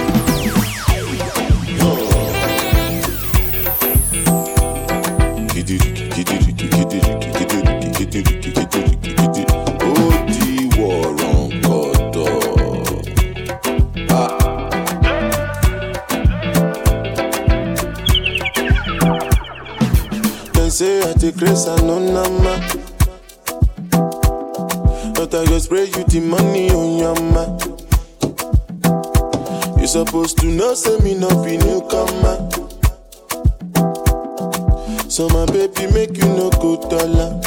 Dem 20.54 20.70
say 20.70 21.02
I 21.10 21.14
take 21.14 21.38
grace 21.38 21.66
and 21.68 21.88
no 21.88 22.00
nama. 22.00 22.69
The 26.10 26.20
money 26.22 26.70
on 26.72 26.98
your 26.98 27.16
ma. 27.34 27.46
You 29.80 29.88
supposed 29.88 30.38
to 30.40 30.48
know, 30.48 30.74
say 30.74 30.98
me 31.00 31.16
no 31.16 31.30
be 31.44 31.58
newcomer. 31.58 32.50
So 35.10 35.28
my 35.30 35.46
baby 35.48 35.88
make 35.94 36.18
you 36.18 36.26
no 36.30 36.50
go 36.62 36.78
dollar, 36.90 37.40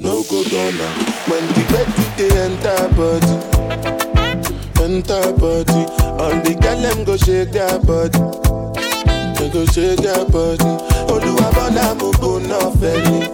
no 0.00 0.22
go 0.30 0.42
dollar. 0.44 0.90
When 1.28 1.44
the 1.54 1.62
bed 1.70 1.88
they 2.16 2.30
enter 2.38 2.88
body, 2.98 3.34
enter 4.82 5.32
body. 5.38 5.82
All 6.18 6.34
the 6.42 6.54
girl 6.60 6.80
them 6.80 7.04
go 7.04 7.16
shake 7.16 7.52
their 7.52 7.78
body, 7.80 8.18
they 9.38 9.50
go 9.50 9.64
shake 9.66 10.00
their 10.00 10.24
body. 10.26 10.64
Oluwa 11.08 11.52
bona 11.54 11.94
mo 11.94 12.12
go 12.20 12.38
na 12.38 12.58
feli, 12.78 13.28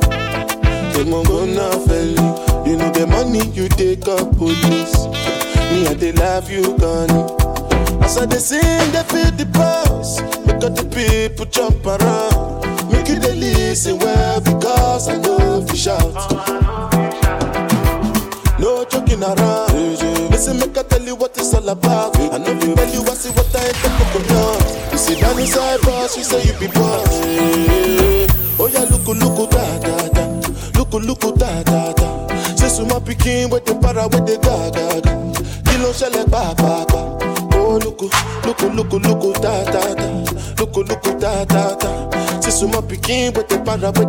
mo 1.08 1.22
go 1.24 1.44
na 1.44 1.70
feli. 1.86 2.43
You 2.66 2.76
know 2.76 2.90
the 2.90 3.06
money 3.06 3.44
you 3.52 3.68
take 3.68 4.08
up 4.08 4.36
police. 4.36 4.96
Me 5.70 5.86
I 5.86 5.94
dey 5.94 6.12
love 6.12 6.50
you, 6.50 6.62
Connie. 6.78 7.24
As 8.04 8.16
I 8.18 8.26
dey 8.26 8.38
sing, 8.38 8.60
they 8.92 9.02
feel 9.04 9.30
the 9.32 9.46
pulse. 9.52 10.20
All 10.64 10.70
the 10.70 10.84
people 10.88 11.44
jump 11.46 11.84
around. 11.84 12.64
Make 12.90 13.08
you 13.08 13.18
dey 13.20 13.34
listen 13.34 13.98
well 13.98 14.40
because 14.40 15.08
I 15.08 15.16
know 15.18 15.60
you 15.68 15.76
shout. 15.76 16.14
No 18.58 18.84
joking 18.84 19.22
around. 19.22 19.72
Listen, 20.30 20.58
make 20.58 20.76
I 20.78 20.82
tell 20.84 21.02
you 21.02 21.16
what 21.16 21.36
it's 21.36 21.52
all 21.54 21.68
about. 21.68 22.16
I 22.18 22.38
know 22.38 22.52
you 22.52 22.74
tell 22.74 22.88
you 22.88 23.02
I 23.04 23.14
see 23.14 23.30
what 23.36 23.54
I 23.54 23.66
ain't 23.66 23.76
the 23.76 23.88
coconut. 23.98 24.92
You 24.92 24.98
sit 24.98 25.20
down 25.20 25.38
inside 25.38 25.80
boss, 25.82 26.16
you 26.16 26.24
say 26.24 26.42
you 26.48 26.58
be 26.58 26.66
boss. 26.68 27.12
Oh 28.58 28.68
yeah, 28.72 28.84
look, 28.88 29.06
look, 29.06 29.50
da 29.50 29.78
da 29.80 30.08
da. 30.08 30.24
Look, 30.78 30.92
look, 30.94 31.38
da 31.38 31.62
da 31.62 31.92
da. 31.92 32.23
Suma 32.68 33.00
pikin 33.00 33.50
with 33.50 33.64
the 33.66 33.74
para 33.76 34.08
pa 34.08 34.18
pa. 36.84 37.00
Oh 37.54 37.78
look, 37.78 38.02
look, 38.02 38.60
look, 38.62 38.92
look, 38.92 39.34
da 39.40 39.64
da 39.70 39.94
da. 39.94 40.06
Look, 40.58 40.76
look, 40.76 41.02
da 41.20 41.44
da 41.44 41.74
da. 41.76 42.40
Say 42.40 42.50
suma 42.50 42.82
pikin 42.82 43.32
with 43.36 43.48
the 43.48 43.58
para 43.60 43.92
ga 43.92 44.04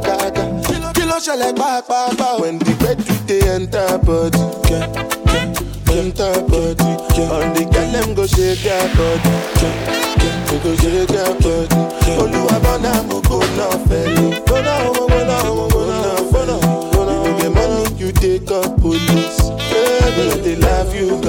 ga 0.00 0.30
ga. 0.30 0.44
Kilo 0.92 1.18
shele 1.18 1.52
pa 1.56 1.80
pa 1.86 2.10
pa. 2.16 2.36
When 2.40 2.58
the 2.58 2.74
bed 2.76 2.98
do 2.98 3.14
they 3.26 3.40
enter 3.48 3.98
body, 4.04 4.38
yeah, 4.68 4.86
yeah, 5.32 5.98
enter 5.98 6.32
body. 6.44 6.84
Yeah. 7.16 7.32
All 7.32 7.48
the 7.54 7.64
girl 7.72 7.90
them 7.92 8.14
go 8.14 8.26
shake 8.26 8.60
their 8.60 8.88
body, 8.96 9.30
yeah, 9.62 9.74
yeah, 10.20 10.36
they 10.44 10.58
go 10.60 10.70
shake 10.76 11.08
their 11.08 11.34
body. 11.40 11.76
Oluwa 12.20 12.56
bona 12.62 12.92
mo 13.08 13.20
go 13.22 13.38
na 13.56 13.66
feli, 13.88 14.26
go 14.46 14.56
na 14.60 14.74
go 14.92 15.06
na 15.24 15.38
you 18.10 18.40
take 18.40 18.50
up 18.50 18.80
police. 18.80 19.40
Baby, 19.70 20.40
they 20.42 20.56
love 20.56 20.94
you. 20.94 21.20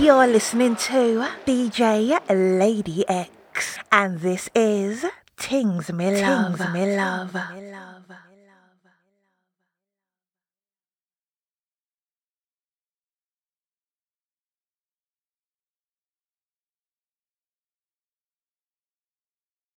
You're 0.00 0.26
listening 0.26 0.76
to 0.76 1.28
DJ 1.46 2.18
Lady 2.58 3.08
X, 3.08 3.78
and 3.92 4.20
this 4.20 4.50
is 4.54 5.04
Tings 5.36 5.92
Me 5.92 6.20
Love. 6.20 6.72
Me 6.72 6.96
Love. 6.96 7.93